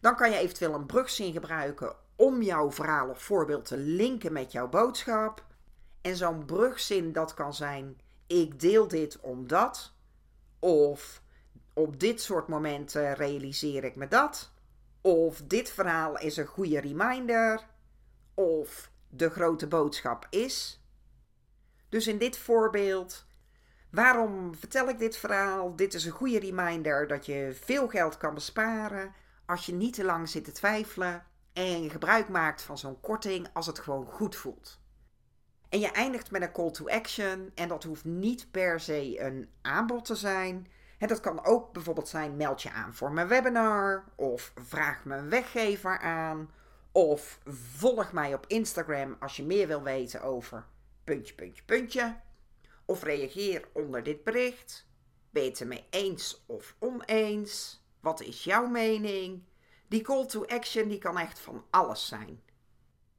Dan 0.00 0.16
kan 0.16 0.30
je 0.30 0.36
eventueel 0.36 0.74
een 0.74 0.86
brugzin 0.86 1.32
gebruiken 1.32 1.96
om 2.16 2.42
jouw 2.42 2.70
verhaal 2.70 3.08
of 3.08 3.22
voorbeeld 3.22 3.64
te 3.64 3.76
linken 3.76 4.32
met 4.32 4.52
jouw 4.52 4.68
boodschap. 4.68 5.44
En 6.00 6.16
zo'n 6.16 6.44
brugzin 6.44 7.12
dat 7.12 7.34
kan 7.34 7.54
zijn 7.54 8.00
ik 8.26 8.60
deel 8.60 8.88
dit 8.88 9.20
omdat. 9.20 9.92
Of 10.58 11.22
op 11.72 12.00
dit 12.00 12.20
soort 12.20 12.48
momenten 12.48 13.14
realiseer 13.14 13.84
ik 13.84 13.96
me 13.96 14.08
dat. 14.08 14.52
Of 15.00 15.42
dit 15.42 15.70
verhaal 15.70 16.18
is 16.18 16.36
een 16.36 16.46
goede 16.46 16.80
reminder. 16.80 17.66
Of 18.34 18.90
de 19.08 19.30
grote 19.30 19.66
boodschap 19.66 20.26
is. 20.30 20.80
Dus 21.88 22.06
in 22.06 22.18
dit 22.18 22.38
voorbeeld, 22.38 23.26
waarom 23.90 24.54
vertel 24.54 24.88
ik 24.88 24.98
dit 24.98 25.16
verhaal? 25.16 25.76
Dit 25.76 25.94
is 25.94 26.04
een 26.04 26.12
goede 26.12 26.38
reminder 26.38 27.06
dat 27.06 27.26
je 27.26 27.56
veel 27.60 27.88
geld 27.88 28.16
kan 28.16 28.34
besparen 28.34 29.14
als 29.46 29.66
je 29.66 29.72
niet 29.72 29.94
te 29.94 30.04
lang 30.04 30.28
zit 30.28 30.44
te 30.44 30.52
twijfelen 30.52 31.26
en 31.52 31.90
gebruik 31.90 32.28
maakt 32.28 32.62
van 32.62 32.78
zo'n 32.78 33.00
korting 33.00 33.48
als 33.52 33.66
het 33.66 33.78
gewoon 33.78 34.06
goed 34.06 34.36
voelt. 34.36 34.80
En 35.74 35.80
je 35.80 35.90
eindigt 35.90 36.30
met 36.30 36.42
een 36.42 36.52
call 36.52 36.70
to 36.70 36.88
action. 36.88 37.50
En 37.54 37.68
dat 37.68 37.84
hoeft 37.84 38.04
niet 38.04 38.50
per 38.50 38.80
se 38.80 39.20
een 39.20 39.48
aanbod 39.62 40.04
te 40.04 40.14
zijn. 40.14 40.66
En 40.98 41.08
dat 41.08 41.20
kan 41.20 41.44
ook 41.44 41.72
bijvoorbeeld 41.72 42.08
zijn: 42.08 42.36
meld 42.36 42.62
je 42.62 42.70
aan 42.70 42.94
voor 42.94 43.12
mijn 43.12 43.28
webinar. 43.28 44.04
Of 44.14 44.52
vraag 44.54 45.04
mijn 45.04 45.28
weggever 45.28 45.98
aan. 45.98 46.50
Of 46.92 47.38
volg 47.76 48.12
mij 48.12 48.34
op 48.34 48.44
Instagram 48.46 49.16
als 49.20 49.36
je 49.36 49.44
meer 49.44 49.66
wil 49.66 49.82
weten 49.82 50.22
over 50.22 50.66
puntje, 51.04 51.34
puntje, 51.34 51.62
puntje. 51.64 52.16
Of 52.84 53.02
reageer 53.02 53.68
onder 53.72 54.02
dit 54.02 54.24
bericht. 54.24 54.86
Ben 55.30 55.42
je 55.42 55.48
het 55.48 55.60
ermee 55.60 55.86
eens 55.90 56.44
of 56.46 56.76
oneens? 56.78 57.84
Wat 58.00 58.20
is 58.20 58.44
jouw 58.44 58.66
mening? 58.66 59.42
Die 59.88 60.02
call 60.02 60.26
to 60.26 60.44
action 60.46 60.88
die 60.88 60.98
kan 60.98 61.18
echt 61.18 61.38
van 61.38 61.64
alles 61.70 62.06
zijn. 62.06 62.42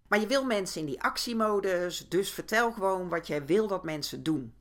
Maar 0.08 0.20
je 0.20 0.28
wil 0.28 0.46
mensen 0.46 0.80
in 0.82 0.88
die 0.88 1.02
actiemodus, 1.02 2.10
dus 2.10 2.32
vertel 2.32 2.72
gewoon 2.72 3.10
wat 3.10 3.28
jij 3.28 3.46
wil 3.46 3.68
dat 3.68 3.84
mensen 3.84 4.24
doen. 4.24 4.54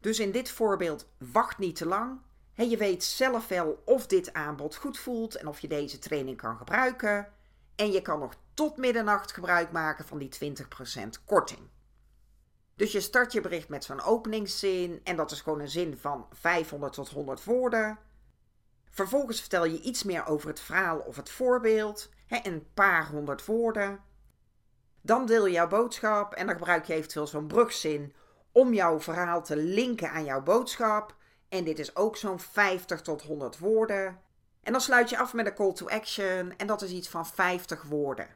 Dus 0.00 0.18
in 0.18 0.30
dit 0.30 0.50
voorbeeld, 0.50 1.08
wacht 1.18 1.58
niet 1.58 1.76
te 1.76 1.86
lang. 1.86 2.18
je 2.54 2.76
weet 2.76 3.04
zelf 3.04 3.48
wel 3.48 3.82
of 3.84 4.06
dit 4.06 4.32
aanbod 4.32 4.76
goed 4.76 4.98
voelt 4.98 5.34
en 5.34 5.48
of 5.48 5.60
je 5.60 5.68
deze 5.68 5.98
training 5.98 6.36
kan 6.36 6.56
gebruiken. 6.56 7.32
En 7.76 7.92
je 7.92 8.02
kan 8.02 8.18
nog 8.18 8.34
tot 8.54 8.76
middernacht 8.76 9.32
gebruik 9.32 9.72
maken 9.72 10.04
van 10.04 10.18
die 10.18 10.54
20% 10.54 11.24
korting. 11.24 11.60
Dus 12.74 12.92
je 12.92 13.00
start 13.00 13.32
je 13.32 13.40
bericht 13.40 13.68
met 13.68 13.84
zo'n 13.84 14.02
openingszin 14.02 15.00
en 15.04 15.16
dat 15.16 15.30
is 15.30 15.40
gewoon 15.40 15.60
een 15.60 15.68
zin 15.68 15.96
van 15.96 16.26
500 16.32 16.92
tot 16.92 17.08
100 17.08 17.44
woorden. 17.44 17.98
Vervolgens 18.90 19.40
vertel 19.40 19.64
je 19.64 19.80
iets 19.80 20.02
meer 20.02 20.26
over 20.26 20.48
het 20.48 20.60
verhaal 20.60 20.98
of 20.98 21.16
het 21.16 21.30
voorbeeld, 21.30 22.08
een 22.28 22.66
paar 22.74 23.08
honderd 23.08 23.44
woorden. 23.44 24.00
Dan 25.02 25.26
deel 25.26 25.46
je 25.46 25.52
jouw 25.52 25.68
boodschap 25.68 26.32
en 26.32 26.46
dan 26.46 26.54
gebruik 26.54 26.84
je 26.84 26.94
eventueel 26.94 27.26
zo'n 27.26 27.46
brugzin 27.46 28.14
om 28.52 28.74
jouw 28.74 29.00
verhaal 29.00 29.42
te 29.42 29.56
linken 29.56 30.10
aan 30.10 30.24
jouw 30.24 30.42
boodschap. 30.42 31.16
En 31.48 31.64
dit 31.64 31.78
is 31.78 31.96
ook 31.96 32.16
zo'n 32.16 32.40
50 32.40 33.00
tot 33.00 33.22
100 33.22 33.58
woorden. 33.58 34.20
En 34.62 34.72
dan 34.72 34.80
sluit 34.80 35.10
je 35.10 35.18
af 35.18 35.32
met 35.32 35.46
een 35.46 35.54
call 35.54 35.72
to 35.72 35.88
action 35.88 36.56
en 36.56 36.66
dat 36.66 36.82
is 36.82 36.90
iets 36.90 37.08
van 37.08 37.26
50 37.26 37.82
woorden. 37.82 38.28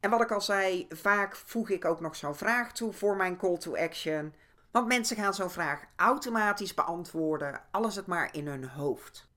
En 0.00 0.10
wat 0.10 0.20
ik 0.20 0.30
al 0.30 0.40
zei, 0.40 0.86
vaak 0.88 1.36
voeg 1.36 1.70
ik 1.70 1.84
ook 1.84 2.00
nog 2.00 2.16
zo'n 2.16 2.34
vraag 2.34 2.72
toe 2.72 2.92
voor 2.92 3.16
mijn 3.16 3.36
call 3.36 3.56
to 3.58 3.76
action. 3.76 4.34
Want 4.70 4.86
mensen 4.86 5.16
gaan 5.16 5.34
zo'n 5.34 5.50
vraag 5.50 5.84
automatisch 5.96 6.74
beantwoorden, 6.74 7.62
alles 7.70 7.96
het 7.96 8.06
maar 8.06 8.28
in 8.32 8.46
hun 8.46 8.68
hoofd. 8.68 9.28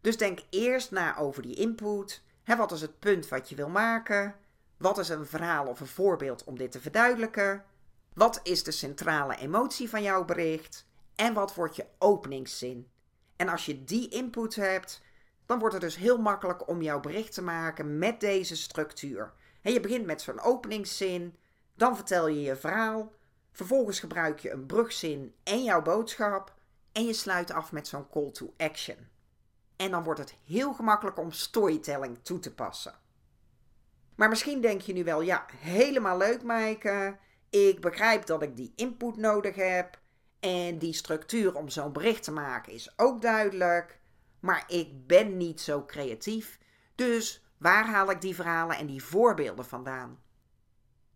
Dus 0.00 0.16
denk 0.16 0.40
eerst 0.50 0.90
na 0.90 1.16
over 1.16 1.42
die 1.42 1.54
input. 1.54 2.22
Wat 2.44 2.72
is 2.72 2.80
het 2.80 2.98
punt 2.98 3.28
wat 3.28 3.48
je 3.48 3.54
wil 3.54 3.68
maken? 3.68 4.34
Wat 4.82 4.98
is 4.98 5.08
een 5.08 5.26
verhaal 5.26 5.66
of 5.66 5.80
een 5.80 5.86
voorbeeld 5.86 6.44
om 6.44 6.58
dit 6.58 6.72
te 6.72 6.80
verduidelijken? 6.80 7.64
Wat 8.14 8.40
is 8.42 8.62
de 8.62 8.70
centrale 8.70 9.36
emotie 9.36 9.88
van 9.88 10.02
jouw 10.02 10.24
bericht? 10.24 10.86
En 11.14 11.34
wat 11.34 11.54
wordt 11.54 11.76
je 11.76 11.86
openingszin? 11.98 12.90
En 13.36 13.48
als 13.48 13.66
je 13.66 13.84
die 13.84 14.08
input 14.08 14.54
hebt, 14.54 15.02
dan 15.46 15.58
wordt 15.58 15.74
het 15.74 15.82
dus 15.82 15.96
heel 15.96 16.18
makkelijk 16.18 16.68
om 16.68 16.82
jouw 16.82 17.00
bericht 17.00 17.34
te 17.34 17.42
maken 17.42 17.98
met 17.98 18.20
deze 18.20 18.56
structuur. 18.56 19.32
je 19.62 19.80
begint 19.80 20.06
met 20.06 20.22
zo'n 20.22 20.40
openingszin, 20.40 21.36
dan 21.74 21.96
vertel 21.96 22.28
je 22.28 22.42
je 22.42 22.56
verhaal, 22.56 23.12
vervolgens 23.52 24.00
gebruik 24.00 24.38
je 24.38 24.50
een 24.50 24.66
brugzin 24.66 25.34
en 25.42 25.62
jouw 25.62 25.82
boodschap 25.82 26.54
en 26.92 27.04
je 27.04 27.12
sluit 27.12 27.50
af 27.50 27.72
met 27.72 27.88
zo'n 27.88 28.08
call 28.10 28.30
to 28.30 28.54
action. 28.56 28.96
En 29.76 29.90
dan 29.90 30.04
wordt 30.04 30.20
het 30.20 30.34
heel 30.46 30.72
gemakkelijk 30.72 31.18
om 31.18 31.32
storytelling 31.32 32.18
toe 32.22 32.38
te 32.38 32.54
passen. 32.54 33.01
Maar 34.14 34.28
misschien 34.28 34.60
denk 34.60 34.80
je 34.80 34.92
nu 34.92 35.04
wel, 35.04 35.20
ja, 35.20 35.46
helemaal 35.56 36.16
leuk 36.16 36.42
Maaike. 36.42 37.18
Ik 37.50 37.80
begrijp 37.80 38.26
dat 38.26 38.42
ik 38.42 38.56
die 38.56 38.72
input 38.76 39.16
nodig 39.16 39.54
heb. 39.54 40.00
En 40.40 40.78
die 40.78 40.92
structuur 40.92 41.54
om 41.54 41.68
zo'n 41.68 41.92
bericht 41.92 42.22
te 42.22 42.32
maken 42.32 42.72
is 42.72 42.92
ook 42.96 43.22
duidelijk. 43.22 44.00
Maar 44.40 44.64
ik 44.66 45.06
ben 45.06 45.36
niet 45.36 45.60
zo 45.60 45.84
creatief. 45.84 46.58
Dus 46.94 47.44
waar 47.58 47.86
haal 47.86 48.10
ik 48.10 48.20
die 48.20 48.34
verhalen 48.34 48.76
en 48.76 48.86
die 48.86 49.04
voorbeelden 49.04 49.64
vandaan? 49.64 50.18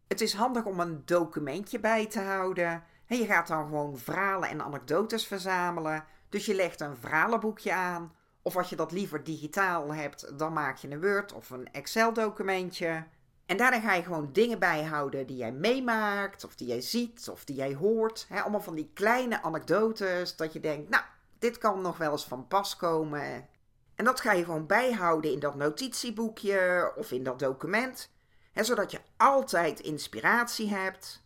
Het 0.09 0.20
is 0.20 0.35
handig 0.35 0.64
om 0.64 0.80
een 0.80 1.02
documentje 1.04 1.80
bij 1.80 2.06
te 2.06 2.20
houden. 2.20 2.85
En 3.06 3.18
je 3.18 3.26
gaat 3.26 3.48
dan 3.48 3.64
gewoon 3.64 3.98
verhalen 3.98 4.48
en 4.48 4.62
anekdotes 4.62 5.26
verzamelen. 5.26 6.04
Dus 6.28 6.46
je 6.46 6.54
legt 6.54 6.80
een 6.80 6.96
verhalenboekje 6.96 7.72
aan. 7.72 8.12
Of 8.46 8.56
als 8.56 8.68
je 8.68 8.76
dat 8.76 8.92
liever 8.92 9.24
digitaal 9.24 9.94
hebt, 9.94 10.38
dan 10.38 10.52
maak 10.52 10.76
je 10.76 10.90
een 10.90 11.00
Word 11.00 11.32
of 11.32 11.50
een 11.50 11.72
Excel-documentje. 11.72 13.04
En 13.46 13.56
daarin 13.56 13.80
ga 13.80 13.94
je 13.94 14.02
gewoon 14.02 14.32
dingen 14.32 14.59
bijhouden 14.59 15.26
die 15.26 15.37
jij 15.37 15.52
meemaakt, 15.52 16.44
of 16.44 16.56
die 16.56 16.66
jij 16.66 16.80
ziet, 16.80 17.28
of 17.28 17.44
die 17.44 17.56
jij 17.56 17.74
hoort. 17.74 18.26
Allemaal 18.30 18.61
van 18.61 18.74
die 18.74 18.90
kleine 18.94 19.42
anekdotes 19.42 20.37
dat 20.37 20.52
je 20.52 20.61
denkt, 20.61 20.90
nou, 20.90 21.02
dit 21.38 21.59
kan 21.59 21.80
nog 21.80 21.96
wel 21.96 22.12
eens 22.12 22.26
van 22.26 22.46
pas 22.46 22.76
komen. 22.76 23.48
En 23.94 24.04
dat 24.04 24.20
ga 24.20 24.32
je 24.32 24.44
gewoon 24.44 24.66
bijhouden 24.66 25.32
in 25.32 25.40
dat 25.40 25.54
notitieboekje 25.54 26.92
of 26.96 27.12
in 27.12 27.22
dat 27.22 27.38
document. 27.38 28.11
Zodat 28.54 28.90
je 28.90 29.00
altijd 29.16 29.80
inspiratie 29.80 30.68
hebt. 30.68 31.24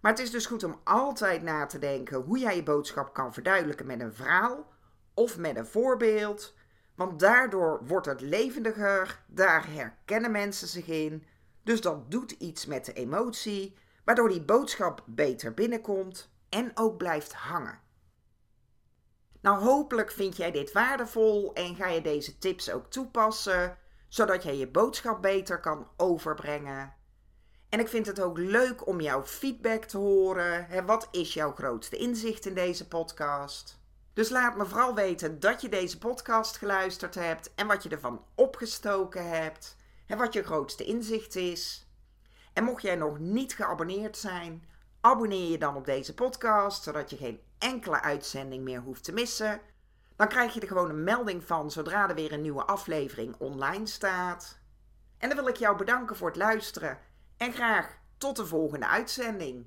Maar 0.00 0.10
het 0.10 0.20
is 0.20 0.30
dus 0.30 0.46
goed 0.46 0.64
om 0.64 0.80
altijd 0.84 1.42
na 1.42 1.66
te 1.66 1.78
denken 1.78 2.20
hoe 2.20 2.38
jij 2.38 2.56
je 2.56 2.62
boodschap 2.62 3.14
kan 3.14 3.32
verduidelijken 3.32 3.86
met 3.86 4.00
een 4.00 4.14
verhaal 4.14 4.76
of 5.18 5.38
met 5.38 5.56
een 5.56 5.66
voorbeeld. 5.66 6.54
Want 6.94 7.20
daardoor 7.20 7.80
wordt 7.86 8.06
het 8.06 8.20
levendiger, 8.20 9.22
daar 9.26 9.72
herkennen 9.72 10.30
mensen 10.30 10.68
zich 10.68 10.86
in. 10.86 11.26
Dus 11.62 11.80
dat 11.80 12.10
doet 12.10 12.30
iets 12.30 12.66
met 12.66 12.84
de 12.84 12.92
emotie, 12.92 13.76
waardoor 14.04 14.28
die 14.28 14.42
boodschap 14.42 15.02
beter 15.06 15.54
binnenkomt 15.54 16.30
en 16.48 16.70
ook 16.74 16.96
blijft 16.96 17.32
hangen. 17.32 17.80
Nou, 19.40 19.62
hopelijk 19.62 20.10
vind 20.10 20.36
jij 20.36 20.50
dit 20.50 20.72
waardevol 20.72 21.54
en 21.54 21.74
ga 21.74 21.88
je 21.88 22.00
deze 22.00 22.38
tips 22.38 22.70
ook 22.70 22.90
toepassen, 22.90 23.78
zodat 24.08 24.42
jij 24.42 24.56
je 24.56 24.68
boodschap 24.68 25.22
beter 25.22 25.60
kan 25.60 25.88
overbrengen. 25.96 26.94
En 27.68 27.80
ik 27.80 27.88
vind 27.88 28.06
het 28.06 28.20
ook 28.20 28.38
leuk 28.38 28.86
om 28.86 29.00
jouw 29.00 29.24
feedback 29.24 29.84
te 29.84 29.96
horen. 29.98 30.86
wat 30.86 31.08
is 31.10 31.34
jouw 31.34 31.52
grootste 31.52 31.96
inzicht 31.96 32.46
in 32.46 32.54
deze 32.54 32.88
podcast? 32.88 33.78
Dus 34.18 34.28
laat 34.28 34.56
me 34.56 34.66
vooral 34.66 34.94
weten 34.94 35.40
dat 35.40 35.60
je 35.60 35.68
deze 35.68 35.98
podcast 35.98 36.56
geluisterd 36.56 37.14
hebt 37.14 37.54
en 37.54 37.66
wat 37.66 37.82
je 37.82 37.88
ervan 37.88 38.24
opgestoken 38.34 39.30
hebt 39.30 39.76
en 40.06 40.18
wat 40.18 40.32
je 40.32 40.42
grootste 40.42 40.84
inzicht 40.84 41.36
is. 41.36 41.88
En 42.52 42.64
mocht 42.64 42.82
jij 42.82 42.96
nog 42.96 43.18
niet 43.18 43.54
geabonneerd 43.54 44.16
zijn, 44.16 44.64
abonneer 45.00 45.50
je 45.50 45.58
dan 45.58 45.76
op 45.76 45.84
deze 45.84 46.14
podcast, 46.14 46.82
zodat 46.82 47.10
je 47.10 47.16
geen 47.16 47.40
enkele 47.58 48.00
uitzending 48.00 48.64
meer 48.64 48.80
hoeft 48.80 49.04
te 49.04 49.12
missen. 49.12 49.60
Dan 50.16 50.28
krijg 50.28 50.54
je 50.54 50.60
er 50.60 50.68
gewoon 50.68 50.90
een 50.90 51.04
melding 51.04 51.44
van 51.44 51.70
zodra 51.70 52.08
er 52.08 52.14
weer 52.14 52.32
een 52.32 52.42
nieuwe 52.42 52.64
aflevering 52.64 53.34
online 53.38 53.86
staat. 53.86 54.58
En 55.18 55.28
dan 55.28 55.38
wil 55.38 55.48
ik 55.48 55.56
jou 55.56 55.76
bedanken 55.76 56.16
voor 56.16 56.28
het 56.28 56.36
luisteren 56.36 56.98
en 57.36 57.52
graag 57.52 57.98
tot 58.16 58.36
de 58.36 58.46
volgende 58.46 58.86
uitzending. 58.86 59.66